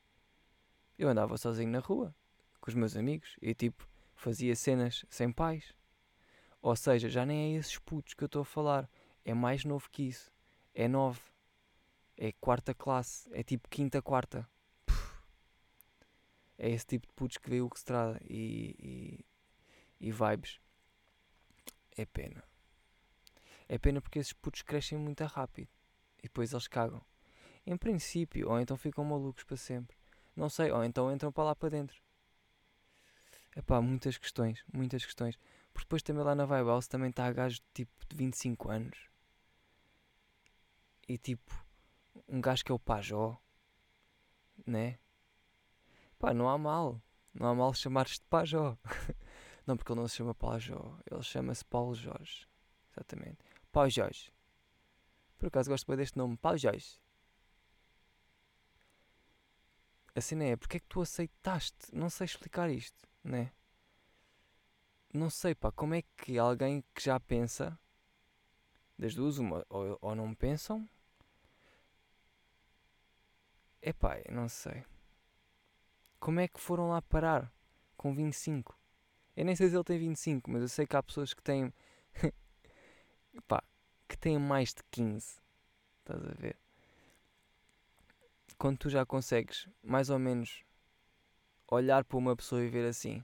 Eu 0.96 1.10
andava 1.10 1.40
sozinho 1.40 1.72
na 1.72 1.80
rua 1.80 2.14
com 2.60 2.70
os 2.70 2.76
meus 2.76 2.96
amigos 2.96 3.36
e 3.42 3.56
tipo 3.56 3.90
fazia 4.14 4.56
cenas 4.56 5.04
sem 5.10 5.32
pais. 5.32 5.74
Ou 6.62 6.76
seja, 6.76 7.10
já 7.10 7.26
nem 7.26 7.56
é 7.56 7.58
esses 7.58 7.80
putos 7.80 8.14
que 8.14 8.24
eu 8.24 8.28
estou 8.28 8.44
a 8.44 8.46
falar. 8.46 8.88
É 9.26 9.34
mais 9.34 9.66
novo 9.66 9.90
que 9.90 10.04
isso. 10.04 10.32
É 10.76 10.88
nove. 10.88 11.31
É 12.24 12.32
quarta 12.34 12.72
classe. 12.72 13.28
É 13.34 13.42
tipo 13.42 13.68
quinta, 13.68 14.00
quarta. 14.00 14.48
É 16.56 16.70
esse 16.70 16.86
tipo 16.86 17.08
de 17.08 17.14
putos 17.14 17.38
que 17.40 17.50
veio 17.50 17.66
o 17.66 17.70
que 17.72 17.80
se 17.80 17.86
trata 17.86 18.22
e, 18.24 18.76
e, 18.80 19.26
e 20.00 20.12
vibes. 20.12 20.60
É 21.98 22.06
pena. 22.06 22.44
É 23.68 23.80
pena 23.80 24.00
porque 24.00 24.20
esses 24.20 24.34
putos 24.34 24.62
crescem 24.62 25.00
muito 25.00 25.24
rápido. 25.24 25.68
E 26.20 26.24
depois 26.24 26.52
eles 26.52 26.68
cagam. 26.68 27.02
Em 27.66 27.76
princípio, 27.76 28.52
ou 28.52 28.60
então 28.60 28.78
ficam 28.78 29.04
malucos 29.04 29.44
para 29.44 29.58
sempre. 29.58 29.98
Não 30.36 30.48
sei, 30.48 30.70
ou 30.70 30.84
então 30.84 31.12
entram 31.12 31.32
para 31.32 31.46
lá 31.46 31.56
para 31.56 31.70
dentro. 31.70 32.00
Epá, 33.56 33.82
muitas 33.82 34.20
questões, 34.20 34.64
muitas 34.72 35.04
questões. 35.04 35.40
Porque 35.74 35.86
depois 35.86 36.04
também 36.04 36.24
lá 36.24 36.36
na 36.36 36.46
Vibe 36.46 36.68
House 36.68 36.88
também 36.88 37.10
está 37.10 37.26
a 37.26 37.34
gajo 37.34 37.60
tipo 37.74 37.92
de 38.08 38.16
25 38.16 38.70
anos. 38.70 39.10
E 41.08 41.18
tipo, 41.18 41.52
um 42.28 42.42
gajo 42.42 42.64
que 42.64 42.72
é 42.72 42.76
o 42.76 42.80
Pajó. 42.80 43.38
Né? 44.66 45.00
Pá, 46.20 46.34
não 46.34 46.50
há 46.50 46.58
mal. 46.58 47.02
Não 47.34 47.48
há 47.48 47.56
mal 47.56 47.74
chamar-te 47.74 48.20
de 48.20 48.26
Pajó. 48.26 48.78
não, 49.66 49.78
porque 49.78 49.92
ele 49.92 50.00
não 50.00 50.08
se 50.08 50.18
chama 50.18 50.36
Pajó. 50.36 50.98
Ele 51.10 51.24
chama-se 51.24 51.66
Paulo 51.66 51.96
Jorge. 51.96 52.48
Exatamente. 52.92 53.40
Paulo 53.72 53.90
Jorge. 53.90 54.34
Por 55.38 55.48
acaso 55.48 55.70
gosto 55.70 55.88
bem 55.88 55.98
deste 55.98 56.18
nome, 56.18 56.38
Paulo 56.38 56.58
Jorge. 56.58 57.00
A 60.14 60.22
cena 60.22 60.44
é, 60.44 60.56
porque 60.56 60.78
é 60.78 60.80
que 60.80 60.88
tu 60.88 61.02
aceitaste? 61.02 61.94
Não 61.94 62.10
sei 62.10 62.26
explicar 62.26 62.70
isto, 62.70 63.08
né? 63.24 63.52
Não 65.14 65.30
sei, 65.30 65.56
pá, 65.56 65.72
como 65.72 65.94
é 65.96 66.02
que 66.02 66.38
alguém 66.38 66.84
que 66.94 67.04
já 67.04 67.20
pensa, 67.20 67.80
das 68.98 69.16
duas, 69.16 69.38
uma, 69.38 69.66
ou, 69.70 69.98
ou 70.02 70.16
não 70.16 70.34
pensam, 70.34 70.88
é 73.82 73.94
pá, 73.94 74.17
não 74.30 74.48
sei. 74.48 74.84
Como 76.20 76.39
é 76.39 76.48
que 76.48 76.60
foram 76.60 76.89
lá 76.89 77.02
parar 77.02 77.52
com 77.98 78.13
25? 78.13 78.78
Eu 79.36 79.46
nem 79.46 79.56
sei 79.56 79.70
se 79.70 79.76
ele 79.76 79.84
tem 79.84 79.98
25, 79.98 80.52
mas 80.52 80.62
eu 80.62 80.70
sei 80.70 80.86
que 80.86 80.96
há 80.96 81.02
pessoas 81.02 81.34
que 81.34 81.41
têm. 81.41 81.74
pá, 83.48 83.63
que 84.08 84.17
têm 84.17 84.38
mais 84.38 84.74
de 84.74 84.84
15. 84.91 85.41
Estás 86.00 86.24
a 86.24 86.34
ver? 86.34 86.58
Quando 88.58 88.78
tu 88.78 88.89
já 88.89 89.06
consegues, 89.06 89.67
mais 89.82 90.10
ou 90.12 90.20
menos, 90.20 90.63
olhar 91.67 92.04
para 92.04 92.17
uma 92.17 92.36
pessoa 92.36 92.63
e 92.63 92.70
ver 92.70 92.88
assim. 92.88 93.24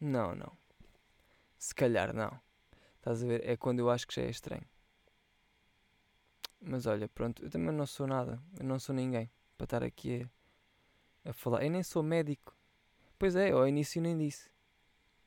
Não, 0.00 0.34
não. 0.34 0.56
Se 1.58 1.74
calhar 1.74 2.14
não. 2.14 2.40
Estás 2.96 3.22
a 3.24 3.26
ver? 3.26 3.48
É 3.48 3.56
quando 3.56 3.80
eu 3.80 3.90
acho 3.90 4.06
que 4.06 4.14
já 4.14 4.22
é 4.22 4.30
estranho. 4.30 4.64
Mas 6.60 6.86
olha, 6.86 7.08
pronto, 7.08 7.42
eu 7.42 7.50
também 7.50 7.74
não 7.74 7.86
sou 7.86 8.06
nada. 8.06 8.40
Eu 8.58 8.64
não 8.64 8.78
sou 8.78 8.94
ninguém 8.94 9.30
para 9.56 9.64
estar 9.64 9.82
aqui 9.82 10.28
a, 11.24 11.30
a 11.30 11.32
falar. 11.32 11.64
Eu 11.64 11.70
nem 11.70 11.82
sou 11.82 12.02
médico. 12.02 12.54
Pois 13.18 13.34
é, 13.34 13.50
ao 13.50 13.66
início 13.66 14.00
nem 14.00 14.16
disse. 14.16 14.50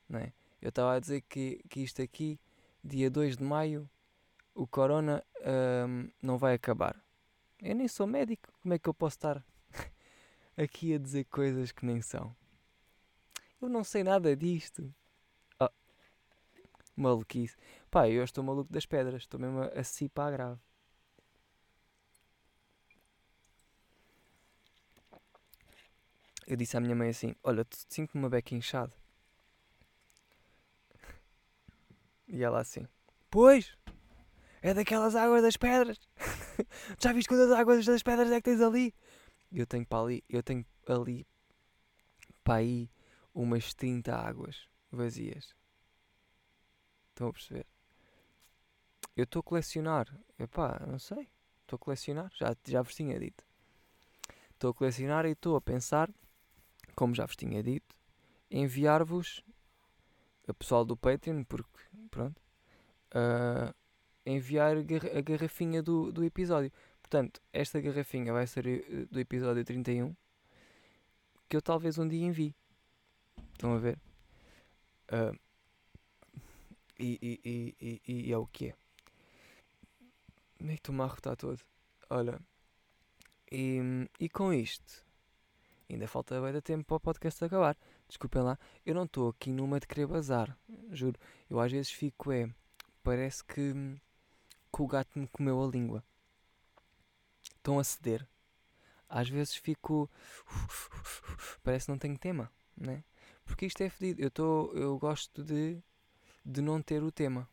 Não 0.08 0.19
é? 0.19 0.34
Eu 0.62 0.69
estava 0.69 0.93
a 0.93 1.00
dizer 1.00 1.22
que, 1.22 1.62
que 1.69 1.82
isto 1.82 2.02
aqui, 2.02 2.39
dia 2.84 3.10
2 3.10 3.38
de 3.38 3.43
maio, 3.43 3.89
o 4.56 4.67
corona 4.67 5.24
um, 5.88 6.10
não 6.22 6.38
vai 6.38 6.54
acabar. 6.54 6.96
Eu 7.62 7.76
nem 7.76 7.88
sou 7.88 8.06
médico, 8.06 8.52
como 8.62 8.74
é 8.74 8.80
que 8.80 8.88
eu 8.88 8.93
posso 8.93 9.17
estar 9.17 9.43
aqui 10.56 10.93
a 10.93 10.98
dizer 10.98 11.26
coisas 11.26 11.72
que 11.72 11.86
nem 11.86 12.02
são? 12.02 12.36
Eu 13.62 13.69
não 13.69 13.84
sei 13.84 14.04
nada 14.04 14.36
disto. 14.36 14.93
Oh, 15.60 15.69
maluquice. 16.96 17.56
Pá, 17.89 18.10
eu 18.10 18.24
estou 18.24 18.43
maluco 18.43 18.72
das 18.72 18.86
pedras, 18.86 19.24
estou 19.24 19.39
mesmo 19.39 19.62
a, 19.62 19.67
a 19.67 19.84
cipar 19.84 20.32
grave. 20.32 20.60
Eu 26.45 26.58
disse 26.58 26.75
à 26.77 26.79
minha 26.79 26.95
mãe 26.95 27.10
assim: 27.10 27.36
Olha, 27.43 27.65
sinto-me 27.89 28.23
uma 28.23 28.29
beca 28.29 28.56
inchada. 28.56 28.93
E 32.27 32.43
ela 32.43 32.60
assim: 32.60 32.88
Pois, 33.29 33.77
é 34.62 34.73
daquelas 34.73 35.15
águas 35.15 35.41
das 35.41 35.58
pedras. 35.58 35.99
Já 36.99 37.13
viste 37.13 37.27
quantas 37.27 37.51
águas 37.51 37.86
das 37.86 38.03
pedras 38.03 38.32
é 38.32 38.41
que 38.41 38.49
tens 38.49 38.62
ali? 38.62 38.93
Eu 39.51 39.67
tenho 39.67 39.86
para 39.86 40.03
ali, 40.03 40.23
eu 40.29 40.41
tenho 40.41 40.65
ali 40.88 41.27
para 42.43 42.56
aí 42.56 42.89
umas 43.34 43.73
30 43.73 44.15
águas 44.15 44.67
vazias. 44.91 45.56
Estão 47.10 47.27
a 47.27 47.34
perceber? 47.34 47.67
Eu 49.15 49.25
estou 49.25 49.41
a 49.41 49.43
colecionar. 49.43 50.08
Epá, 50.39 50.82
não 50.88 50.97
sei. 50.97 51.29
Estou 51.62 51.77
a 51.77 51.79
colecionar. 51.79 52.32
Já, 52.36 52.56
já 52.65 52.82
vos 52.82 52.95
tinha 52.95 53.19
dito. 53.19 53.43
Estou 54.51 54.71
a 54.71 54.73
colecionar 54.73 55.25
e 55.25 55.32
estou 55.32 55.56
a 55.56 55.62
pensar, 55.62 56.10
como 56.95 57.15
já 57.15 57.25
vos 57.25 57.36
tinha 57.36 57.62
dito, 57.63 57.95
enviar-vos 58.49 59.43
a 60.47 60.53
pessoal 60.53 60.86
do 60.86 60.95
Patreon, 60.97 61.43
porque 61.43 61.79
pronto, 62.10 62.41
uh, 63.15 63.73
enviar 64.25 64.77
a 64.77 65.21
garrafinha 65.21 65.82
do, 65.82 66.12
do 66.12 66.23
episódio. 66.23 66.71
Portanto, 67.01 67.41
esta 67.51 67.79
garrafinha 67.79 68.34
vai 68.34 68.47
ser 68.47 68.65
eh, 68.67 69.06
do 69.12 69.19
episódio 69.19 69.63
31 69.63 70.15
que 71.47 71.58
eu 71.58 71.62
talvez 71.62 71.99
um 71.99 72.08
dia 72.08 72.25
envie. 72.25 72.56
Estão 73.51 73.75
a 73.75 73.77
ver? 73.77 73.99
Uh, 75.12 75.38
e, 76.97 77.39
e, 77.43 77.75
e, 77.79 78.01
e, 78.08 78.32
é 78.32 78.38
o 78.38 78.47
que 78.47 78.69
é. 78.69 78.75
Nem 80.60 80.75
estou-me 80.75 81.01
a 81.01 81.03
arrotar 81.03 81.36
todo. 81.36 81.62
Olha. 82.10 82.39
E, 83.51 83.79
e 84.19 84.29
com 84.29 84.51
isto, 84.51 85.03
ainda 85.89 86.08
falta 86.08 86.39
bem 86.41 86.54
de 86.54 86.62
tempo 86.62 86.86
para 86.86 86.96
o 86.98 87.00
podcast 87.00 87.43
acabar. 87.43 87.78
Desculpem 88.08 88.41
lá, 88.41 88.58
eu 88.86 88.96
não 88.96 89.04
estou 89.04 89.30
aqui 89.30 89.50
numa 89.50 89.80
de 89.80 89.88
querer 89.88 90.08
bazar, 90.08 90.58
juro. 90.91 91.19
Eu 91.50 91.60
às 91.60 91.72
vezes 91.72 91.91
fico, 91.91 92.32
é. 92.32 92.50
Parece 93.04 93.43
que, 93.43 93.74
que 94.74 94.82
o 94.82 94.88
gato 94.88 95.19
me 95.19 95.28
comeu 95.28 95.62
a 95.63 95.67
língua. 95.67 96.04
Estão 97.56 97.80
a 97.80 97.84
ceder. 97.84 98.28
Às 99.10 99.30
vezes 99.30 99.56
fico. 99.56 100.10
Parece 101.63 101.86
que 101.86 101.91
não 101.91 101.98
tenho 101.98 102.17
tema, 102.17 102.52
né? 102.76 103.04
Porque 103.46 103.65
isto 103.65 103.82
é 103.82 103.89
fedido. 103.89 104.22
Eu, 104.22 104.32
tô, 104.32 104.72
eu 104.74 104.98
gosto 104.98 105.43
de, 105.43 105.78
de 106.46 106.62
não 106.62 106.82
ter 106.82 107.04
o 107.04 107.12
tema. 107.12 107.48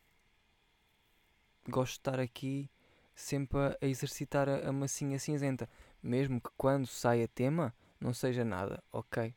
Gosto 1.67 1.93
de 1.93 1.99
estar 1.99 2.19
aqui 2.19 2.69
sempre 3.13 3.59
a, 3.59 3.77
a 3.81 3.85
exercitar 3.85 4.47
a, 4.49 4.69
a 4.69 4.71
massinha 4.71 5.19
cinzenta. 5.19 5.69
Mesmo 6.01 6.41
que 6.41 6.49
quando 6.57 6.87
saia 6.87 7.27
tema 7.27 7.73
não 8.01 8.13
seja 8.13 8.43
nada, 8.43 8.83
ok. 8.91 9.33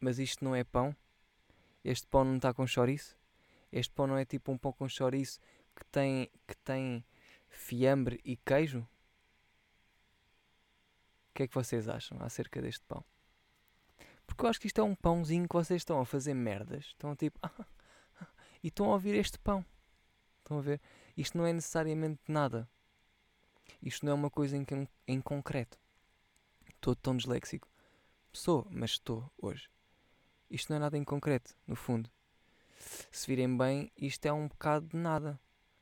Mas 0.00 0.18
isto 0.18 0.44
não 0.44 0.54
é 0.54 0.62
pão? 0.62 0.96
Este 1.84 2.06
pão 2.06 2.24
não 2.24 2.36
está 2.36 2.54
com 2.54 2.66
chouriço? 2.66 3.18
Este 3.72 3.92
pão 3.92 4.06
não 4.06 4.16
é 4.16 4.24
tipo 4.24 4.52
um 4.52 4.56
pão 4.56 4.72
com 4.72 4.88
chouriço 4.88 5.40
que 5.74 5.84
tem, 5.86 6.30
que 6.46 6.56
tem 6.58 7.04
fiambre 7.48 8.20
e 8.24 8.36
queijo? 8.36 8.80
O 11.30 11.34
que 11.34 11.42
é 11.42 11.48
que 11.48 11.54
vocês 11.54 11.88
acham 11.88 12.18
acerca 12.20 12.62
deste 12.62 12.84
pão? 12.84 13.04
Porque 14.26 14.44
eu 14.44 14.48
acho 14.48 14.60
que 14.60 14.66
isto 14.66 14.80
é 14.80 14.84
um 14.84 14.94
pãozinho 14.94 15.48
que 15.48 15.54
vocês 15.54 15.80
estão 15.80 16.00
a 16.00 16.06
fazer 16.06 16.34
merdas. 16.34 16.84
Estão 16.84 17.16
tipo. 17.16 17.40
e 18.62 18.68
estão 18.68 18.86
a 18.86 18.92
ouvir 18.92 19.14
este 19.14 19.38
pão. 19.38 19.64
Estão 20.38 20.58
a 20.58 20.60
ver? 20.60 20.80
Isto 21.16 21.36
não 21.36 21.46
é 21.46 21.52
necessariamente 21.52 22.20
nada. 22.28 22.68
Isto 23.82 24.06
não 24.06 24.12
é 24.12 24.14
uma 24.14 24.30
coisa 24.30 24.56
em, 24.56 24.64
em 25.06 25.20
concreto. 25.20 25.78
Estou 26.68 26.94
tão 26.94 27.16
disléxico. 27.16 27.71
Sou, 28.32 28.66
mas 28.70 28.92
estou 28.92 29.30
hoje. 29.36 29.68
Isto 30.50 30.70
não 30.70 30.78
é 30.78 30.80
nada 30.80 30.96
em 30.96 31.04
concreto, 31.04 31.54
no 31.66 31.76
fundo. 31.76 32.10
Se 33.10 33.26
virem 33.26 33.56
bem, 33.56 33.92
isto 33.96 34.24
é 34.24 34.32
um 34.32 34.48
bocado 34.48 34.88
de 34.88 34.96
nada. 34.96 35.38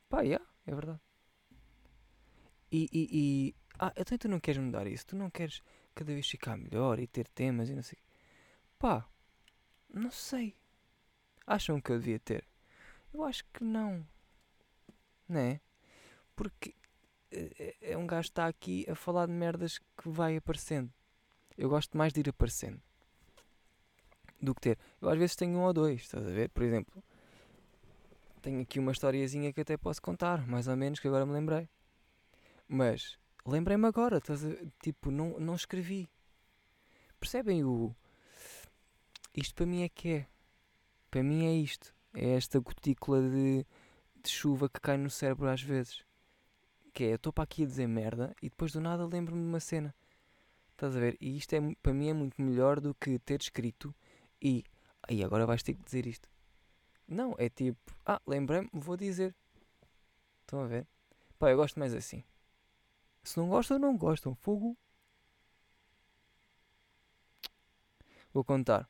Pá, 0.09 0.23
yeah, 0.23 0.45
é 0.67 0.75
verdade. 0.75 1.01
E, 2.71 2.89
e, 2.93 3.09
e. 3.13 3.55
Ah, 3.79 3.93
então 3.97 4.19
tu 4.19 4.29
não 4.29 4.41
queres 4.41 4.61
mudar 4.63 4.87
isso? 4.87 5.07
Tu 5.07 5.17
não 5.17 5.31
queres 5.31 5.63
cada 5.95 6.13
vez 6.13 6.29
ficar 6.29 6.57
melhor 6.57 6.99
e 6.99 7.07
ter 7.07 7.29
temas 7.29 7.69
e 7.69 7.75
não 7.75 7.83
sei. 7.83 7.99
Pá, 8.79 9.09
não 9.89 10.11
sei. 10.11 10.57
Acham 11.47 11.81
que 11.81 11.93
eu 11.93 11.99
devia 11.99 12.19
ter? 12.19 12.45
Eu 13.15 13.25
acho 13.25 13.45
que 13.53 13.63
não. 13.63 14.07
Né? 15.29 15.61
Porque 16.35 16.75
é, 17.31 17.77
é 17.93 17.97
um 17.97 18.07
gajo 18.07 18.29
que 18.29 18.33
está 18.33 18.47
aqui 18.47 18.87
a 18.91 18.95
falar 18.95 19.27
de 19.27 19.33
merdas 19.33 19.79
que 19.79 20.09
vai 20.09 20.37
aparecendo. 20.37 20.93
Eu 21.61 21.69
gosto 21.69 21.95
mais 21.95 22.11
de 22.11 22.21
ir 22.21 22.29
aparecendo 22.31 22.81
do 24.41 24.55
que 24.55 24.63
ter. 24.63 24.79
Eu 24.99 25.11
às 25.11 25.19
vezes 25.19 25.37
tenho 25.37 25.59
um 25.59 25.63
ou 25.63 25.75
dois, 25.75 26.01
estás 26.01 26.27
a 26.27 26.31
ver? 26.31 26.49
Por 26.49 26.63
exemplo, 26.63 27.05
tenho 28.41 28.63
aqui 28.63 28.79
uma 28.79 28.93
historiazinha 28.93 29.53
que 29.53 29.61
até 29.61 29.77
posso 29.77 30.01
contar, 30.01 30.47
mais 30.47 30.69
ou 30.69 30.75
menos, 30.75 30.99
que 30.99 31.07
agora 31.07 31.27
me 31.27 31.35
lembrei. 31.35 31.69
Mas 32.67 33.19
lembrei-me 33.45 33.87
agora, 33.87 34.17
estás 34.17 34.43
a, 34.43 34.49
tipo, 34.83 35.11
não, 35.11 35.39
não 35.39 35.55
escrevi. 35.55 36.09
Percebem 37.21 37.63
o, 37.63 37.95
isto 39.37 39.55
para 39.55 39.67
mim 39.67 39.83
é 39.83 39.91
que 39.91 40.09
é. 40.09 40.27
Para 41.11 41.23
mim 41.23 41.45
é 41.45 41.53
isto. 41.53 41.95
É 42.15 42.37
esta 42.37 42.59
gotícula 42.59 43.21
de, 43.21 43.67
de 44.23 44.31
chuva 44.31 44.67
que 44.67 44.81
cai 44.81 44.97
no 44.97 45.11
cérebro 45.11 45.47
às 45.47 45.61
vezes. 45.61 46.07
Que 46.95 47.05
é, 47.05 47.11
eu 47.13 47.17
estou 47.17 47.35
para 47.35 47.45
aqui 47.45 47.65
a 47.65 47.67
dizer 47.67 47.87
merda 47.87 48.35
e 48.41 48.49
depois 48.49 48.73
do 48.73 48.81
nada 48.81 49.05
lembro-me 49.05 49.43
de 49.43 49.49
uma 49.49 49.61
cena. 49.61 49.95
Estás 50.81 50.97
a 50.97 50.99
ver? 50.99 51.19
E 51.21 51.37
isto 51.37 51.53
é, 51.53 51.61
para 51.83 51.93
mim 51.93 52.09
é 52.09 52.15
muito 52.15 52.41
melhor 52.41 52.81
do 52.81 52.95
que 52.95 53.19
ter 53.19 53.39
escrito 53.39 53.95
e. 54.41 54.65
Aí 55.03 55.23
agora 55.23 55.45
vais 55.45 55.63
ter 55.63 55.75
que 55.75 55.85
dizer 55.85 56.07
isto. 56.07 56.27
Não, 57.07 57.35
é 57.37 57.51
tipo, 57.51 57.79
ah, 58.07 58.19
lembrei-me, 58.27 58.71
vou 58.73 58.97
dizer. 58.97 59.37
Estão 60.41 60.61
a 60.61 60.67
ver? 60.67 60.87
Pá, 61.39 61.51
eu 61.51 61.59
gosto 61.59 61.79
mais 61.79 61.93
assim. 61.93 62.25
Se 63.23 63.39
não 63.39 63.51
gostam, 63.51 63.79
não 63.79 63.95
gostam. 63.95 64.35
Fogo. 64.37 64.75
Vou 68.33 68.43
contar. 68.43 68.89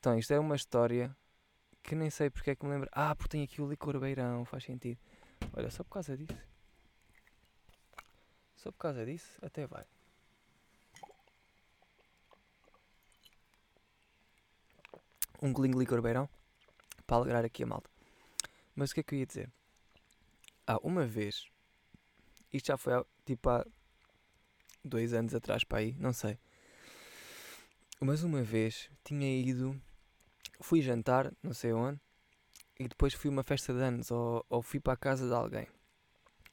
Então, 0.00 0.18
isto 0.18 0.32
é 0.32 0.40
uma 0.40 0.56
história 0.56 1.16
que 1.84 1.94
nem 1.94 2.10
sei 2.10 2.30
porque 2.30 2.50
é 2.50 2.56
que 2.56 2.64
me 2.64 2.72
lembro. 2.72 2.88
Ah, 2.90 3.14
porque 3.14 3.30
tem 3.30 3.44
aqui 3.44 3.62
o 3.62 3.70
licor 3.70 3.96
beirão, 4.00 4.44
faz 4.44 4.64
sentido. 4.64 4.98
Olha, 5.52 5.70
só 5.70 5.84
por 5.84 5.90
causa 5.90 6.16
disso. 6.16 6.36
Só 8.56 8.72
por 8.72 8.78
causa 8.78 9.06
disso, 9.06 9.38
até 9.40 9.68
vai. 9.68 9.86
Um 15.42 15.52
golinho 15.52 15.74
de 15.74 15.80
licor 15.80 16.00
beirão 16.00 16.28
para 17.06 17.16
alegrar 17.16 17.44
aqui 17.44 17.62
a 17.62 17.66
malta. 17.66 17.90
Mas 18.74 18.90
o 18.90 18.94
que 18.94 19.00
é 19.00 19.02
que 19.02 19.14
eu 19.14 19.18
ia 19.18 19.26
dizer? 19.26 19.50
Ah, 20.66 20.78
uma 20.82 21.06
vez, 21.06 21.46
isto 22.52 22.66
já 22.66 22.76
foi 22.76 22.92
tipo 23.24 23.48
há 23.48 23.64
dois 24.84 25.12
anos 25.12 25.34
atrás 25.34 25.64
para 25.64 25.78
aí, 25.78 25.94
não 25.98 26.12
sei. 26.12 26.38
Mas 28.00 28.22
uma 28.22 28.42
vez 28.42 28.90
tinha 29.04 29.28
ido, 29.40 29.80
fui 30.60 30.82
jantar, 30.82 31.32
não 31.42 31.54
sei 31.54 31.72
onde, 31.72 32.00
e 32.78 32.86
depois 32.86 33.14
fui 33.14 33.30
a 33.30 33.32
uma 33.32 33.42
festa 33.42 33.72
de 33.72 33.80
anos 33.80 34.10
ou, 34.10 34.44
ou 34.50 34.62
fui 34.62 34.80
para 34.80 34.92
a 34.92 34.96
casa 34.96 35.26
de 35.26 35.32
alguém. 35.34 35.66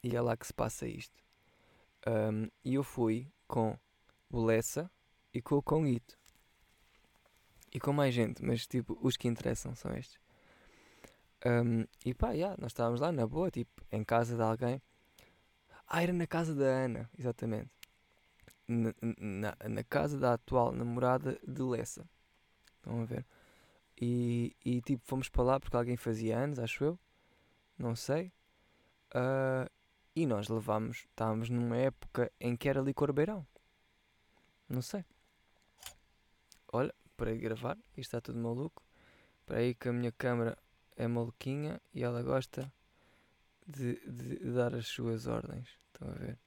E 0.01 0.15
é 0.15 0.21
lá 0.21 0.37
que 0.37 0.47
se 0.47 0.53
passa 0.53 0.87
isto. 0.87 1.13
Um, 2.07 2.49
e 2.63 2.75
eu 2.75 2.83
fui 2.83 3.31
com 3.47 3.77
o 4.29 4.43
Lessa 4.43 4.89
e 5.33 5.41
com 5.41 5.55
o 5.55 5.63
Conguito. 5.63 6.17
E 7.73 7.79
com 7.79 7.91
mais 7.91 8.13
gente, 8.13 8.43
mas 8.43 8.67
tipo, 8.67 8.97
os 9.01 9.17
que 9.17 9.27
interessam 9.27 9.73
são 9.75 9.91
estes. 9.93 10.19
Um, 11.45 11.85
e 12.05 12.13
pá, 12.13 12.31
yeah, 12.31 12.55
nós 12.59 12.71
estávamos 12.71 13.01
lá 13.01 13.11
na 13.11 13.27
boa, 13.27 13.49
tipo, 13.51 13.83
em 13.91 14.03
casa 14.03 14.35
de 14.35 14.41
alguém. 14.41 14.81
Ah, 15.87 16.01
era 16.01 16.13
na 16.13 16.27
casa 16.27 16.55
da 16.55 16.65
Ana, 16.65 17.09
exatamente. 17.17 17.71
Na, 18.67 18.93
na, 19.01 19.57
na 19.69 19.83
casa 19.83 20.17
da 20.17 20.33
atual 20.33 20.71
namorada 20.71 21.39
de 21.45 21.61
Lessa. 21.61 22.07
Estão 22.77 23.01
a 23.01 23.05
ver? 23.05 23.25
E, 23.99 24.55
e 24.63 24.81
tipo, 24.81 25.03
fomos 25.05 25.29
para 25.29 25.43
lá 25.43 25.59
porque 25.59 25.75
alguém 25.75 25.97
fazia 25.97 26.37
anos, 26.37 26.59
acho 26.59 26.83
eu. 26.83 26.99
Não 27.77 27.95
sei. 27.95 28.31
Uh, 29.13 29.69
e 30.15 30.25
nós 30.25 30.47
levámos, 30.47 31.05
estávamos 31.09 31.49
numa 31.49 31.77
época 31.77 32.31
em 32.39 32.55
que 32.55 32.69
era 32.69 32.81
licor 32.81 33.11
beirão. 33.11 33.45
Não 34.69 34.81
sei. 34.81 35.03
Olha, 36.71 36.93
para 37.23 37.33
gravar, 37.35 37.77
isto 37.91 37.99
está 37.99 38.19
tudo 38.19 38.37
maluco. 38.37 38.83
Para 39.45 39.59
aí 39.59 39.73
que 39.73 39.87
a 39.87 39.93
minha 39.93 40.11
câmera 40.11 40.57
é 40.97 41.07
maluquinha 41.07 41.81
e 41.93 42.03
ela 42.03 42.21
gosta 42.21 42.69
de, 43.65 43.95
de 44.05 44.39
dar 44.51 44.75
as 44.75 44.87
suas 44.87 45.25
ordens. 45.25 45.69
Estão 45.87 46.09
a 46.09 46.11
ver? 46.15 46.37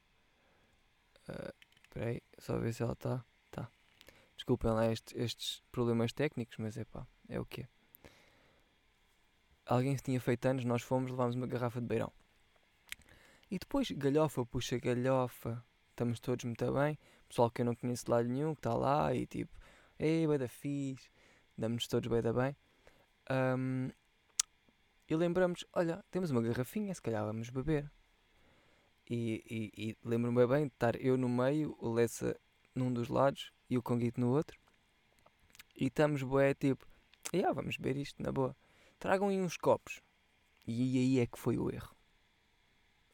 Uh, 1.31 1.55
espera 1.83 2.07
aí, 2.11 2.23
só 2.39 2.59
ver 2.59 2.75
se 2.75 2.83
ela 2.83 2.93
está. 2.93 3.25
Tá. 3.51 3.71
Desculpem 4.35 4.71
lá 4.71 4.93
estes, 4.93 5.17
estes 5.17 5.63
problemas 5.73 6.13
técnicos, 6.13 6.59
mas 6.59 6.77
é 6.77 6.85
pá, 6.85 7.07
é 7.27 7.41
o 7.41 7.47
que 7.47 7.63
é. 7.63 7.69
Alguém 9.65 9.97
tinha 9.97 10.21
feito 10.21 10.45
anos, 10.45 10.67
nós 10.67 10.83
fomos, 10.83 11.11
levámos 11.11 11.37
uma 11.37 11.47
garrafa 11.47 11.81
de 11.81 11.87
beirão. 11.87 12.13
E 13.51 13.59
depois, 13.59 13.91
galhofa, 13.93 14.45
puxa 14.45 14.79
galhofa, 14.79 15.65
estamos 15.89 16.21
todos 16.21 16.45
muito 16.45 16.71
bem. 16.71 16.99
Pessoal 17.27 17.51
que 17.51 17.63
eu 17.63 17.65
não 17.65 17.75
conheço 17.75 18.05
de 18.05 18.11
lado 18.11 18.29
nenhum, 18.29 18.55
que 18.55 18.59
está 18.59 18.75
lá 18.75 19.15
e 19.15 19.27
tipo, 19.27 19.57
ei, 19.99 20.27
bem 20.27 20.39
da 20.39 20.49
fixe, 20.49 21.09
damos-nos 21.57 21.89
todos 21.89 22.09
bem 22.09 22.23
da 22.23 22.33
bem. 22.33 22.57
Um, 23.31 23.91
e 25.09 25.15
lembramos, 25.15 25.65
olha, 25.73 26.05
temos 26.11 26.31
uma 26.31 26.43
garrafinha, 26.43 26.95
se 26.95 27.03
calhar 27.03 27.25
vamos 27.25 27.51
beber. 27.51 27.91
E, 29.09 29.43
e, 29.49 29.91
e 29.91 29.97
lembro-me 30.05 30.47
bem 30.47 30.67
de 30.67 30.73
estar 30.73 31.01
eu 31.01 31.17
no 31.17 31.29
meio, 31.29 31.77
o 31.79 31.93
Lessa 31.93 32.39
num 32.75 32.93
dos 32.93 33.09
lados 33.09 33.53
e 33.71 33.79
o 33.79 33.83
Conguito 33.83 34.21
no 34.21 34.31
outro. 34.31 34.59
E 35.77 35.87
estamos 35.87 36.23
boé 36.23 36.55
tipo, 36.55 36.87
yeah, 37.33 37.53
vamos 37.55 37.77
beber 37.77 38.01
isto 38.01 38.23
na 38.23 38.33
boa. 38.33 38.57
Tragam 38.99 39.29
aí 39.29 39.41
uns 39.41 39.57
copos. 39.57 40.01
E 40.67 40.99
aí 40.99 41.21
é 41.21 41.27
que 41.27 41.39
foi 41.39 41.57
o 41.57 41.71
erro. 41.71 41.95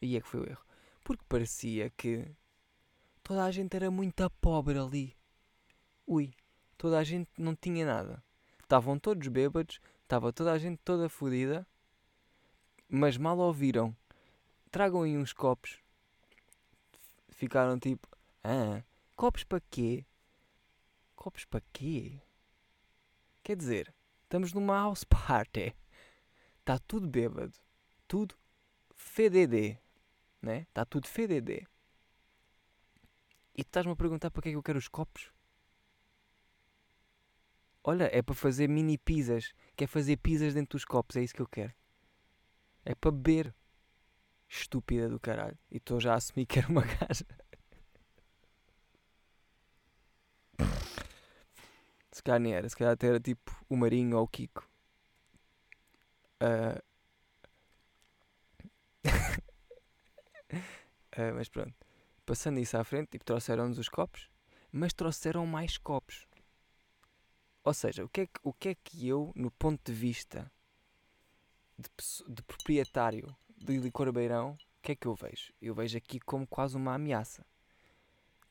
Aí 0.00 0.16
é 0.16 0.20
que 0.20 0.28
foi 0.28 0.40
o 0.40 0.48
erro. 0.48 0.64
Porque 1.04 1.24
parecia 1.28 1.90
que 1.90 2.26
toda 3.22 3.44
a 3.44 3.50
gente 3.50 3.76
era 3.76 3.90
muito 3.90 4.30
pobre 4.40 4.78
ali. 4.78 5.14
Ui, 6.06 6.32
toda 6.82 6.98
a 6.98 7.04
gente 7.04 7.30
não 7.38 7.54
tinha 7.54 7.86
nada. 7.86 8.20
Estavam 8.60 8.98
todos 8.98 9.28
bêbados, 9.28 9.80
estava 10.02 10.32
toda 10.32 10.50
a 10.50 10.58
gente 10.58 10.80
toda 10.84 11.08
fodida 11.08 11.64
mas 12.88 13.16
mal 13.16 13.38
ouviram. 13.38 13.96
Tragam 14.70 15.02
aí 15.02 15.16
uns 15.16 15.32
copos. 15.32 15.78
Ficaram 17.30 17.78
tipo, 17.78 18.06
ah, 18.44 18.82
copos 19.16 19.44
para 19.44 19.60
quê? 19.70 20.04
Copos 21.16 21.46
para 21.46 21.62
quê? 21.72 22.20
Quer 23.42 23.56
dizer, 23.56 23.94
estamos 24.24 24.52
numa 24.52 24.74
house 24.74 25.04
party. 25.04 25.74
Está 26.58 26.78
tudo 26.80 27.08
bêbado. 27.08 27.54
Tudo 28.06 28.34
FDD. 28.94 29.78
Né? 30.42 30.66
Está 30.68 30.84
tudo 30.84 31.06
FDD. 31.06 31.66
E 33.56 33.64
tu 33.64 33.68
estás-me 33.68 33.92
a 33.92 33.96
perguntar 33.96 34.30
para 34.30 34.42
que 34.42 34.48
é 34.48 34.52
que 34.52 34.56
eu 34.56 34.62
quero 34.62 34.78
os 34.78 34.88
copos? 34.88 35.32
Olha, 37.84 38.08
é 38.12 38.22
para 38.22 38.34
fazer 38.34 38.68
mini 38.68 38.96
pizzas. 38.96 39.52
Quer 39.76 39.86
fazer 39.88 40.16
pizzas 40.18 40.54
dentro 40.54 40.76
dos 40.76 40.84
copos, 40.84 41.16
é 41.16 41.22
isso 41.22 41.34
que 41.34 41.42
eu 41.42 41.48
quero. 41.48 41.74
É 42.84 42.94
para 42.94 43.10
beber. 43.10 43.54
Estúpida 44.48 45.08
do 45.08 45.18
caralho. 45.18 45.58
E 45.70 45.78
estou 45.78 45.98
já 45.98 46.12
a 46.12 46.16
assumir 46.16 46.46
que 46.46 46.58
era 46.58 46.68
uma 46.68 46.82
gaja. 46.86 47.26
Se 52.12 52.22
calhar 52.22 52.40
nem 52.40 52.54
era. 52.54 52.68
Se 52.68 52.76
calhar 52.76 52.92
até 52.92 53.08
era 53.08 53.18
tipo 53.18 53.64
o 53.68 53.76
Marinho 53.76 54.18
ou 54.18 54.24
o 54.24 54.28
Kiko. 54.28 54.68
Uh... 56.42 56.78
uh, 61.16 61.32
mas 61.34 61.48
pronto. 61.48 61.74
Passando 62.26 62.60
isso 62.60 62.76
à 62.76 62.84
frente, 62.84 63.08
tipo, 63.08 63.24
trouxeram-nos 63.24 63.78
os 63.78 63.88
copos. 63.88 64.30
Mas 64.70 64.92
trouxeram 64.92 65.46
mais 65.46 65.78
copos. 65.78 66.26
Ou 67.64 67.72
seja, 67.72 68.04
o 68.04 68.08
que, 68.08 68.22
é 68.22 68.26
que, 68.26 68.40
o 68.42 68.52
que 68.52 68.68
é 68.70 68.74
que 68.74 69.06
eu, 69.06 69.32
no 69.36 69.50
ponto 69.50 69.80
de 69.84 69.96
vista 69.96 70.50
de, 71.78 71.88
de 72.28 72.42
proprietário 72.42 73.34
de 73.56 73.78
licor 73.78 74.10
beirão, 74.12 74.52
o 74.52 74.82
que 74.82 74.92
é 74.92 74.96
que 74.96 75.06
eu 75.06 75.14
vejo? 75.14 75.52
Eu 75.60 75.74
vejo 75.74 75.96
aqui 75.96 76.18
como 76.18 76.46
quase 76.46 76.76
uma 76.76 76.94
ameaça. 76.94 77.46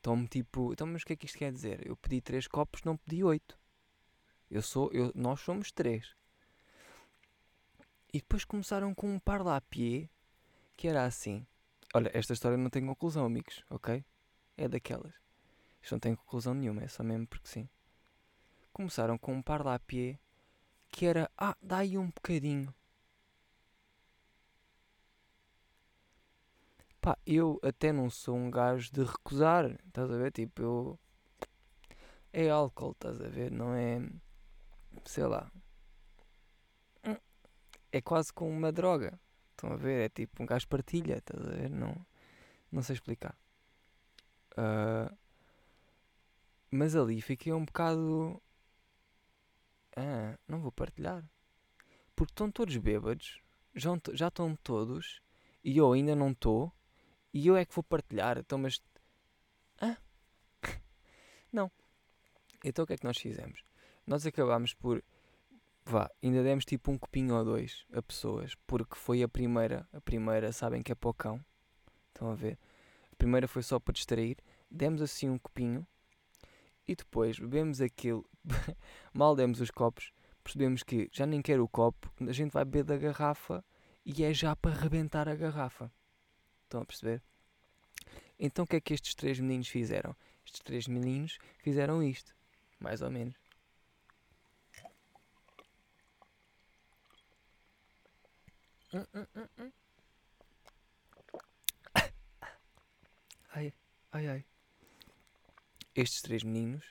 Então, 0.00 0.26
tipo, 0.26 0.72
então, 0.72 0.86
mas 0.86 1.02
o 1.02 1.06
que 1.06 1.12
é 1.12 1.16
que 1.16 1.26
isto 1.26 1.38
quer 1.38 1.52
dizer? 1.52 1.86
Eu 1.86 1.96
pedi 1.96 2.20
três 2.20 2.48
copos, 2.48 2.82
não 2.82 2.96
pedi 2.96 3.22
oito. 3.22 3.58
Eu 4.50 4.62
sou, 4.62 4.90
eu, 4.92 5.12
nós 5.14 5.40
somos 5.40 5.70
três. 5.70 6.14
E 8.12 8.18
depois 8.18 8.44
começaram 8.44 8.94
com 8.94 9.14
um 9.14 9.18
par 9.18 9.42
lá 9.42 9.56
a 9.56 9.60
pie, 9.60 10.10
que 10.76 10.88
era 10.88 11.04
assim. 11.04 11.46
Olha, 11.94 12.10
esta 12.14 12.32
história 12.32 12.58
não 12.58 12.68
tem 12.70 12.84
conclusão, 12.84 13.24
amigos, 13.24 13.64
ok? 13.70 14.04
É 14.56 14.68
daquelas. 14.68 15.14
Isto 15.80 15.92
não 15.92 16.00
tem 16.00 16.14
conclusão 16.14 16.54
nenhuma, 16.54 16.82
é 16.82 16.88
só 16.88 17.02
mesmo 17.02 17.26
porque 17.26 17.48
sim. 17.48 17.68
Começaram 18.72 19.18
com 19.18 19.34
um 19.34 19.42
par 19.42 19.64
lá 19.64 19.74
a 19.74 19.78
pie, 19.78 20.18
que 20.88 21.06
era, 21.06 21.30
ah, 21.36 21.56
dá 21.62 21.78
aí 21.78 21.98
um 21.98 22.06
bocadinho. 22.06 22.74
Pá, 27.00 27.18
eu 27.26 27.58
até 27.62 27.92
não 27.92 28.08
sou 28.08 28.36
um 28.36 28.50
gajo 28.50 28.90
de 28.92 29.02
recusar, 29.02 29.70
estás 29.86 30.10
a 30.10 30.16
ver? 30.16 30.30
Tipo, 30.32 30.62
eu. 30.62 30.98
É 32.32 32.48
álcool, 32.48 32.92
estás 32.92 33.20
a 33.20 33.28
ver? 33.28 33.50
Não 33.50 33.74
é. 33.74 34.00
Sei 35.04 35.24
lá. 35.26 35.50
É 37.90 38.00
quase 38.00 38.32
como 38.32 38.50
uma 38.50 38.72
droga. 38.72 39.18
Estão 39.50 39.72
a 39.72 39.76
ver? 39.76 40.06
É 40.06 40.08
tipo 40.08 40.42
um 40.42 40.46
gajo 40.46 40.66
partilha, 40.68 41.18
estás 41.18 41.46
a 41.46 41.50
ver? 41.50 41.70
Não, 41.70 41.94
não 42.70 42.82
sei 42.82 42.94
explicar. 42.94 43.36
Uh, 44.52 45.14
mas 46.70 46.96
ali 46.96 47.20
fiquei 47.20 47.52
um 47.52 47.64
bocado. 47.64 48.40
Ah, 49.96 50.38
não 50.48 50.60
vou 50.60 50.72
partilhar. 50.72 51.24
Porque 52.14 52.32
estão 52.32 52.50
todos 52.50 52.76
bêbados, 52.76 53.40
já, 53.74 53.90
já 54.12 54.28
estão 54.28 54.56
todos, 54.56 55.20
e 55.64 55.76
eu 55.76 55.92
ainda 55.92 56.14
não 56.14 56.30
estou. 56.30 56.72
E 57.32 57.46
eu 57.46 57.56
é 57.56 57.64
que 57.64 57.74
vou 57.74 57.82
partilhar. 57.82 58.38
Então, 58.38 58.58
mas. 58.58 58.82
Hã? 59.80 59.96
Não. 61.50 61.70
Então 62.64 62.84
o 62.84 62.86
que 62.86 62.92
é 62.92 62.96
que 62.96 63.04
nós 63.04 63.16
fizemos? 63.16 63.64
Nós 64.06 64.26
acabámos 64.26 64.74
por. 64.74 65.02
Vá, 65.84 66.10
ainda 66.22 66.42
demos 66.42 66.64
tipo 66.64 66.92
um 66.92 66.98
copinho 66.98 67.34
ou 67.34 67.44
dois 67.44 67.84
a 67.92 68.00
pessoas, 68.02 68.54
porque 68.66 68.94
foi 68.96 69.22
a 69.22 69.28
primeira. 69.28 69.88
A 69.92 70.00
primeira, 70.00 70.52
sabem 70.52 70.82
que 70.82 70.92
é 70.92 70.94
para 70.94 71.10
o 71.10 71.14
cão. 71.14 71.44
Estão 72.08 72.30
a 72.30 72.34
ver? 72.34 72.58
A 73.10 73.16
primeira 73.16 73.48
foi 73.48 73.62
só 73.62 73.80
para 73.80 73.94
distrair. 73.94 74.36
Demos 74.70 75.00
assim 75.00 75.28
um 75.28 75.38
copinho 75.38 75.86
e 76.86 76.94
depois 76.94 77.38
bebemos 77.38 77.80
aquilo. 77.80 78.24
Mal 79.12 79.36
demos 79.36 79.60
os 79.60 79.70
copos, 79.70 80.12
percebemos 80.42 80.82
que 80.82 81.08
já 81.12 81.26
nem 81.26 81.40
quer 81.40 81.60
o 81.60 81.68
copo, 81.68 82.10
a 82.20 82.32
gente 82.32 82.52
vai 82.52 82.64
beber 82.64 82.84
da 82.84 82.96
garrafa 82.96 83.64
e 84.04 84.24
é 84.24 84.32
já 84.34 84.54
para 84.56 84.74
rebentar 84.74 85.28
a 85.28 85.34
garrafa. 85.34 85.90
Estão 86.64 86.82
a 86.82 86.84
perceber? 86.84 87.22
Então 88.38 88.64
o 88.64 88.68
que 88.68 88.76
é 88.76 88.80
que 88.80 88.94
estes 88.94 89.14
três 89.14 89.38
meninos 89.38 89.68
fizeram? 89.68 90.16
Estes 90.44 90.60
três 90.60 90.88
meninos 90.88 91.38
fizeram 91.58 92.02
isto, 92.02 92.34
mais 92.80 93.02
ou 93.02 93.10
menos. 93.10 93.34
Ai, 103.54 103.72
ai, 104.12 104.26
ai. 104.28 104.51
Estes 105.94 106.22
três 106.22 106.42
meninos 106.42 106.84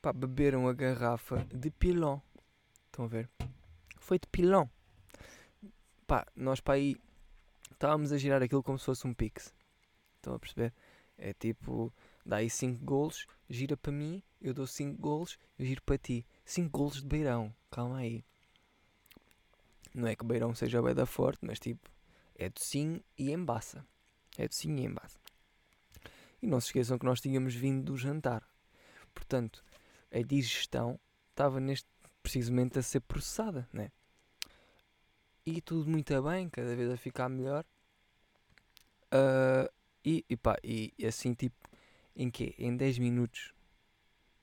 pá, 0.00 0.12
beberam 0.12 0.68
a 0.68 0.72
garrafa 0.72 1.44
de 1.52 1.70
pilão. 1.70 2.22
Estão 2.86 3.04
a 3.04 3.08
ver? 3.08 3.28
Foi 3.98 4.18
de 4.18 4.26
pilão. 4.26 4.70
Pá, 6.06 6.26
nós 6.34 6.60
para 6.60 6.74
aí 6.74 6.96
estávamos 7.72 8.12
a 8.12 8.18
girar 8.18 8.42
aquilo 8.42 8.62
como 8.62 8.78
se 8.78 8.86
fosse 8.86 9.06
um 9.06 9.14
pix. 9.14 9.52
Estão 10.16 10.34
a 10.34 10.38
perceber? 10.38 10.72
É 11.16 11.32
tipo, 11.34 11.92
dá 12.24 12.36
aí 12.36 12.48
5 12.48 12.84
golos, 12.84 13.26
gira 13.50 13.76
para 13.76 13.92
mim, 13.92 14.22
eu 14.40 14.54
dou 14.54 14.66
5 14.66 15.00
golos, 15.00 15.38
eu 15.58 15.66
giro 15.66 15.82
para 15.82 15.98
ti. 15.98 16.24
5 16.44 16.70
golos 16.70 17.02
de 17.02 17.06
beirão, 17.06 17.54
calma 17.70 17.98
aí. 17.98 18.24
Não 19.94 20.06
é 20.06 20.14
que 20.14 20.24
beirão 20.24 20.54
seja 20.54 20.80
bem 20.80 20.94
da 20.94 21.06
forte, 21.06 21.40
mas 21.42 21.58
tipo, 21.58 21.90
é 22.36 22.48
docinho 22.48 23.02
e 23.16 23.32
embaça. 23.32 23.84
É 24.36 24.46
docinho 24.46 24.78
e 24.78 24.84
embaça. 24.84 25.18
E 26.40 26.46
não 26.46 26.60
se 26.60 26.68
esqueçam 26.68 26.98
que 26.98 27.04
nós 27.04 27.20
tínhamos 27.20 27.54
vindo 27.54 27.84
do 27.84 27.96
jantar. 27.96 28.42
Portanto, 29.14 29.64
a 30.12 30.20
digestão 30.20 30.98
estava 31.30 31.60
neste 31.60 31.88
precisamente 32.22 32.78
a 32.78 32.82
ser 32.82 33.00
processada, 33.00 33.68
né? 33.72 33.90
E 35.46 35.60
tudo 35.62 35.88
muito 35.90 36.22
bem, 36.22 36.48
cada 36.48 36.76
vez 36.76 36.90
a 36.90 36.96
ficar 36.96 37.28
melhor. 37.28 37.64
Uh, 39.06 39.72
e, 40.04 40.24
e 40.28 40.36
pá, 40.36 40.56
e 40.62 40.92
assim 41.06 41.32
tipo, 41.32 41.56
em 42.14 42.30
que 42.30 42.54
Em 42.58 42.76
10 42.76 42.98
minutos 42.98 43.54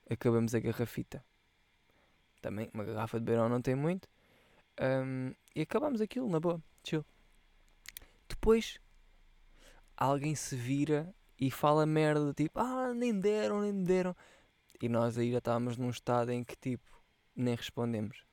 acabamos 0.10 0.56
a 0.56 0.60
garrafita. 0.60 1.24
Também, 2.42 2.70
uma 2.74 2.84
garrafa 2.84 3.20
de 3.20 3.26
beirão 3.26 3.50
não 3.50 3.62
tem 3.62 3.76
muito. 3.76 4.08
Um, 4.80 5.34
e 5.56 5.62
acabamos 5.62 6.02
aquilo, 6.02 6.30
na 6.30 6.40
boa, 6.40 6.62
chill. 6.84 7.06
Depois, 8.28 8.80
alguém 9.96 10.36
se 10.36 10.56
vira 10.56 11.15
e 11.40 11.52
fala 11.52 11.86
merda, 11.86 12.34
tipo, 12.34 12.60
ah, 12.60 12.94
nem 12.94 13.18
deram, 13.20 13.62
nem 13.62 13.84
deram. 13.84 14.16
E 14.82 14.90
nós 14.90 15.18
aí 15.18 15.32
já 15.32 15.40
estávamos 15.40 15.78
num 15.78 15.90
estado 15.90 16.32
em 16.32 16.44
que, 16.44 16.56
tipo, 16.56 16.84
nem 17.36 17.56
respondemos. 17.56 18.24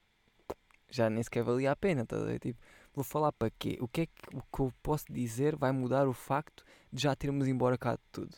Já 0.91 1.09
nem 1.09 1.23
sequer 1.23 1.43
valia 1.43 1.73
a 1.73 1.77
pena, 1.77 2.05
tá 2.05 2.17
a 2.17 2.39
Tipo, 2.39 2.61
vou 2.93 3.05
falar 3.05 3.33
para 3.33 3.51
quê? 3.51 3.79
O 3.81 3.89
que 3.89 4.03
é 4.03 4.07
que, 4.07 4.37
o 4.37 4.43
que 4.43 4.61
eu 4.61 4.73
posso 4.83 5.07
dizer 5.11 5.57
vai 5.57 5.73
mudar 5.73 6.07
o 6.07 6.13
facto 6.13 6.65
de 6.93 7.03
já 7.03 7.15
termos 7.17 7.49
embora 7.49 7.79
cá 7.79 7.95
de 7.95 8.03
tudo? 8.13 8.37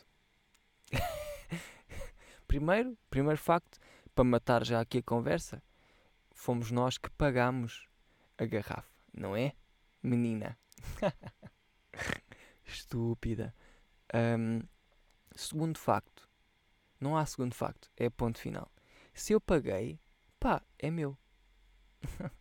primeiro, 2.47 2.97
primeiro 3.09 3.39
facto, 3.39 3.79
para 4.13 4.23
matar 4.23 4.65
já 4.65 4.79
aqui 4.79 4.99
a 4.99 5.03
conversa, 5.03 5.61
fomos 6.31 6.71
nós 6.71 6.97
que 6.97 7.09
pagamos 7.11 7.87
a 8.37 8.45
garrafa, 8.45 8.89
não 9.13 9.35
é? 9.35 9.53
Menina. 10.01 10.57
Estúpida. 12.65 13.53
Um, 14.15 14.61
segundo 15.35 15.77
facto. 15.77 16.29
Não 16.99 17.17
há 17.17 17.25
segundo 17.25 17.53
facto. 17.53 17.91
É 17.97 18.09
ponto 18.09 18.39
final. 18.39 18.71
Se 19.13 19.33
eu 19.33 19.41
paguei, 19.41 19.99
pá, 20.39 20.61
é 20.79 20.89
meu. 20.89 21.17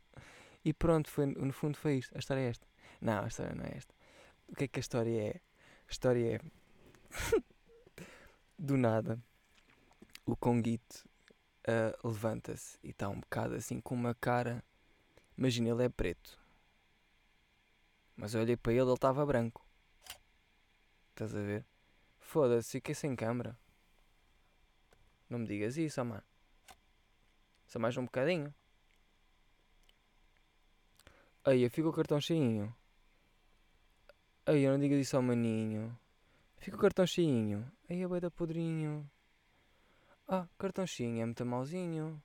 e 0.65 0.73
pronto, 0.73 1.11
foi, 1.11 1.27
no 1.27 1.53
fundo 1.53 1.77
foi 1.77 1.97
isto. 1.99 2.15
A 2.15 2.19
história 2.19 2.43
é 2.43 2.49
esta. 2.49 2.67
Não, 3.01 3.25
a 3.25 3.27
história 3.27 3.55
não 3.55 3.65
é 3.65 3.77
esta. 3.77 3.95
O 4.49 4.55
que 4.55 4.65
é 4.65 4.69
que 4.69 4.79
a 4.79 4.81
história 4.81 5.23
é? 5.23 5.41
A 5.89 5.91
história 5.91 6.37
é. 6.37 6.41
Do 8.57 8.77
nada, 8.77 9.21
o 10.25 10.37
Conguito 10.37 11.05
uh, 11.69 12.07
levanta-se 12.09 12.79
e 12.83 12.91
está 12.91 13.09
um 13.09 13.19
bocado 13.19 13.55
assim 13.55 13.81
com 13.81 13.95
uma 13.95 14.15
cara. 14.15 14.63
Imagina, 15.37 15.71
ele 15.71 15.85
é 15.85 15.89
preto. 15.89 16.39
Mas 18.17 18.35
eu 18.35 18.41
olhei 18.41 18.57
para 18.57 18.73
ele, 18.73 18.83
ele 18.83 18.93
estava 18.93 19.27
branco. 19.27 19.64
Estás 21.15 21.33
a 21.33 21.41
ver? 21.41 21.65
Foda-se, 22.19 22.73
fiquei 22.73 22.93
sem 22.93 23.15
câmera. 23.15 23.57
Não 25.31 25.39
me 25.39 25.47
digas 25.47 25.77
isso, 25.77 26.01
oh. 26.01 26.25
Só 27.69 27.79
mais 27.79 27.97
um 27.97 28.05
bocadinho. 28.05 28.53
Aí, 31.45 31.69
fica 31.71 31.89
o 31.89 31.93
cartão 31.93 32.21
cheinho. 32.21 32.75
Aí, 34.45 34.67
não 34.67 34.77
digas 34.77 34.99
isso 34.99 35.17
ao 35.17 35.23
maninho. 35.23 35.97
Fica 36.59 36.77
o 36.77 36.81
cartão 36.81 37.07
cheinho. 37.07 37.71
Aí, 37.89 38.03
a 38.03 38.09
da 38.19 38.29
podrinho. 38.29 39.09
Ah, 40.27 40.49
cartão 40.59 40.85
cheinho 40.85 41.23
é 41.23 41.27
muito 41.27 41.47
mauzinho. 41.47 42.21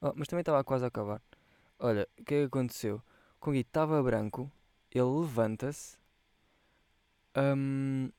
Oh, 0.00 0.12
mas 0.14 0.28
também 0.28 0.42
estava 0.42 0.62
quase 0.62 0.84
a 0.84 0.88
acabar. 0.88 1.20
Olha, 1.76 2.08
o 2.16 2.24
que 2.24 2.34
é 2.34 2.40
que 2.42 2.46
aconteceu? 2.46 3.02
O 3.36 3.40
Conguito 3.40 3.68
estava 3.68 4.00
branco. 4.00 4.48
Ele 4.92 5.02
levanta-se. 5.02 6.01
Um, 7.36 8.10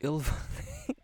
ele. 0.00 0.18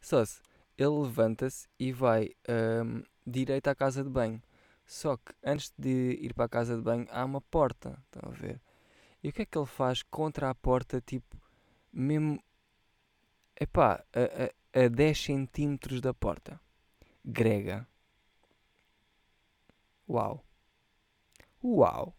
Só 0.00 0.24
se 0.24 0.40
ele 0.78 0.90
levanta-se 0.90 1.68
e 1.78 1.92
vai 1.92 2.30
um, 2.48 3.02
direito 3.26 3.68
à 3.68 3.74
casa 3.74 4.04
de 4.04 4.08
banho. 4.08 4.40
Só 4.86 5.16
que 5.16 5.34
antes 5.44 5.74
de 5.76 6.18
ir 6.22 6.32
para 6.32 6.44
a 6.44 6.48
casa 6.48 6.76
de 6.76 6.82
banho 6.82 7.06
há 7.10 7.24
uma 7.24 7.40
porta. 7.40 8.00
Estão 8.06 8.30
a 8.30 8.32
ver? 8.32 8.60
E 9.22 9.28
o 9.28 9.32
que 9.32 9.42
é 9.42 9.46
que 9.46 9.58
ele 9.58 9.66
faz 9.66 10.02
contra 10.04 10.48
a 10.48 10.54
porta, 10.54 11.00
tipo, 11.00 11.36
mesmo. 11.92 12.40
Epá, 13.60 14.04
a, 14.14 14.80
a, 14.80 14.84
a 14.84 14.88
10 14.88 15.20
centímetros 15.20 16.00
da 16.00 16.14
porta? 16.14 16.60
Grega. 17.24 17.86
Uau. 20.08 20.44
Uau. 21.62 22.16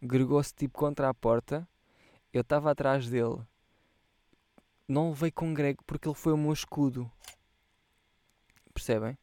Gregou-se 0.00 0.54
tipo 0.54 0.78
contra 0.78 1.08
a 1.08 1.14
porta. 1.14 1.66
Eu 2.32 2.42
estava 2.42 2.70
atrás 2.70 3.08
dele 3.08 3.42
não 4.88 5.10
levei 5.10 5.30
com 5.30 5.52
grego 5.52 5.84
porque 5.86 6.08
ele 6.08 6.14
foi 6.14 6.32
o 6.32 6.38
meu 6.38 6.52
escudo. 6.52 7.10
Percebem? 8.72 9.18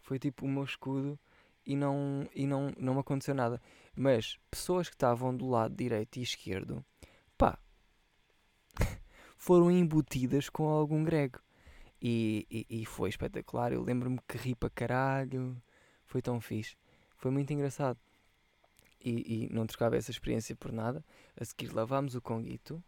Foi 0.00 0.18
tipo 0.18 0.46
o 0.46 0.48
meu 0.48 0.64
escudo 0.64 1.18
e 1.66 1.76
não, 1.76 2.26
e 2.34 2.46
não, 2.46 2.72
não 2.78 2.94
me 2.94 3.00
aconteceu 3.00 3.34
nada. 3.34 3.60
Mas 3.94 4.38
pessoas 4.50 4.88
que 4.88 4.94
estavam 4.94 5.36
do 5.36 5.46
lado 5.46 5.76
direito 5.76 6.16
e 6.16 6.22
esquerdo, 6.22 6.82
pá, 7.36 7.58
foram 9.36 9.70
embutidas 9.70 10.48
com 10.48 10.66
algum 10.66 11.04
grego. 11.04 11.38
E, 12.02 12.46
e, 12.50 12.80
e 12.80 12.86
foi 12.86 13.10
espetacular. 13.10 13.72
Eu 13.72 13.82
lembro-me 13.82 14.18
que 14.26 14.38
ri 14.38 14.54
para 14.54 14.70
caralho. 14.70 15.60
Foi 16.06 16.22
tão 16.22 16.40
fixe. 16.40 16.76
Foi 17.18 17.30
muito 17.30 17.52
engraçado. 17.52 17.98
E, 19.02 19.46
e 19.46 19.52
não 19.52 19.66
trocava 19.66 19.96
essa 19.96 20.10
experiência 20.10 20.54
por 20.54 20.72
nada. 20.72 21.04
A 21.40 21.44
seguir 21.44 21.72
lavámos 21.72 22.14
o 22.14 22.20
conguito 22.20 22.82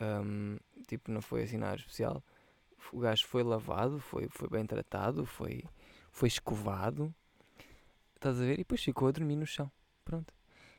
um, 0.00 0.58
tipo, 0.86 1.10
não 1.10 1.22
foi 1.22 1.42
assim 1.42 1.56
nada 1.56 1.76
especial. 1.76 2.22
O 2.92 3.00
gajo 3.00 3.26
foi 3.26 3.42
lavado, 3.42 3.98
foi, 3.98 4.28
foi 4.28 4.48
bem 4.48 4.64
tratado, 4.64 5.24
foi, 5.26 5.64
foi 6.10 6.28
escovado. 6.28 7.14
Estás 8.14 8.40
a 8.40 8.44
ver? 8.44 8.54
E 8.54 8.58
depois 8.58 8.82
ficou 8.82 9.08
a 9.08 9.12
dormir 9.12 9.36
no 9.36 9.46
chão. 9.46 9.70
Pronto. 10.04 10.32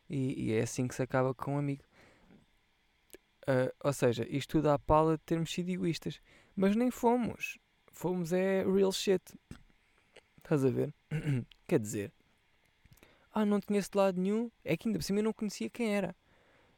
E, 0.10 0.48
e 0.48 0.54
é 0.54 0.62
assim 0.62 0.88
que 0.88 0.96
se 0.96 1.02
acaba 1.02 1.34
com 1.34 1.56
um 1.56 1.58
amigo. 1.58 1.84
Uh, 3.44 3.74
ou 3.84 3.94
seja, 3.94 4.26
isto 4.30 4.58
tudo 4.58 4.70
à 4.70 4.80
pala 4.80 5.18
de 5.18 5.24
termos 5.24 5.52
sido 5.52 5.70
egoístas. 5.70 6.22
Mas 6.56 6.76
nem 6.76 6.92
fomos. 6.92 7.58
Fomos 7.92 8.32
é 8.32 8.64
real 8.64 8.92
shit. 8.92 9.22
Estás 10.38 10.64
a 10.64 10.70
ver? 10.70 10.94
Quer 11.68 11.80
dizer, 11.80 12.14
ah, 13.38 13.46
não 13.46 13.60
te 13.60 13.68
conheço 13.68 13.92
de 13.92 13.98
lado 14.00 14.20
nenhum. 14.20 14.50
É 14.64 14.76
que 14.76 14.88
ainda 14.88 14.98
por 14.98 15.04
cima 15.04 15.20
eu 15.20 15.24
não 15.24 15.32
conhecia 15.32 15.70
quem 15.70 15.96
era. 15.96 16.16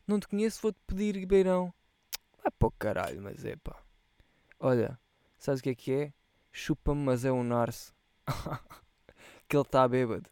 Não 0.05 0.19
te 0.19 0.27
conheço, 0.27 0.61
vou-te 0.61 0.77
pedir 0.85 1.25
beirão. 1.25 1.73
Para 2.57 2.67
o 2.67 2.71
caralho, 2.71 3.21
mas 3.21 3.45
é 3.45 3.55
pá. 3.55 3.81
Olha, 4.59 4.99
sabes 5.37 5.61
o 5.61 5.63
que 5.63 5.69
é 5.69 5.75
que 5.75 5.93
é? 5.93 6.13
Chupa-me, 6.51 7.01
mas 7.01 7.23
é 7.23 7.31
um 7.31 7.45
narce. 7.45 7.93
que 9.47 9.55
ele 9.55 9.61
está 9.63 9.87
bêbado. 9.87 10.29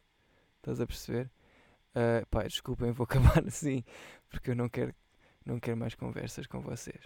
Estás 0.57 0.81
a 0.81 0.85
perceber? 0.85 1.31
Uh, 1.95 2.27
pá, 2.29 2.43
desculpem, 2.43 2.91
vou 2.91 3.05
acabar 3.09 3.47
assim. 3.47 3.85
Porque 4.29 4.51
eu 4.51 4.55
não 4.55 4.67
quero, 4.67 4.93
não 5.45 5.61
quero 5.61 5.77
mais 5.77 5.95
conversas 5.95 6.45
com 6.45 6.59
vocês. 6.59 7.05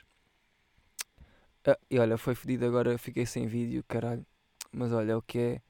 Uh, 1.68 1.78
e 1.92 2.00
olha, 2.00 2.18
foi 2.18 2.34
fedido 2.34 2.66
agora, 2.66 2.98
fiquei 2.98 3.28
sem 3.28 3.46
vídeo, 3.46 3.84
caralho. 3.88 4.26
Mas 4.72 4.92
olha, 4.92 5.16
o 5.16 5.22
que 5.22 5.38
é? 5.38 5.62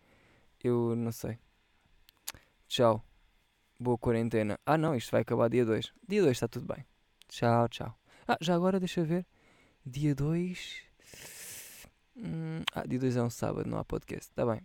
Eu 0.64 0.96
não 0.96 1.12
sei. 1.12 1.38
Tchau. 2.70 3.11
Boa 3.82 3.98
quarentena. 3.98 4.60
Ah 4.64 4.78
não, 4.78 4.96
isto 4.96 5.10
vai 5.10 5.22
acabar 5.22 5.50
dia 5.50 5.66
2. 5.66 5.92
Dia 6.08 6.22
2 6.22 6.38
está 6.38 6.48
tudo 6.48 6.72
bem. 6.72 6.86
Tchau, 7.28 7.68
tchau. 7.68 7.98
Ah, 8.28 8.38
já 8.40 8.54
agora 8.54 8.80
deixa 8.80 9.04
ver. 9.04 9.26
Dia 9.84 10.14
2. 10.14 10.84
Hum, 12.16 12.62
ah, 12.76 12.86
dia 12.86 13.00
2 13.00 13.18
é 13.18 13.24
um 13.24 13.30
sábado, 13.32 13.68
não 13.68 13.80
há 13.80 13.84
podcast. 13.84 14.32
Tá 14.36 14.46
bem. 14.46 14.62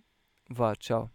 Vá, 0.50 0.76
tchau. 0.76 1.10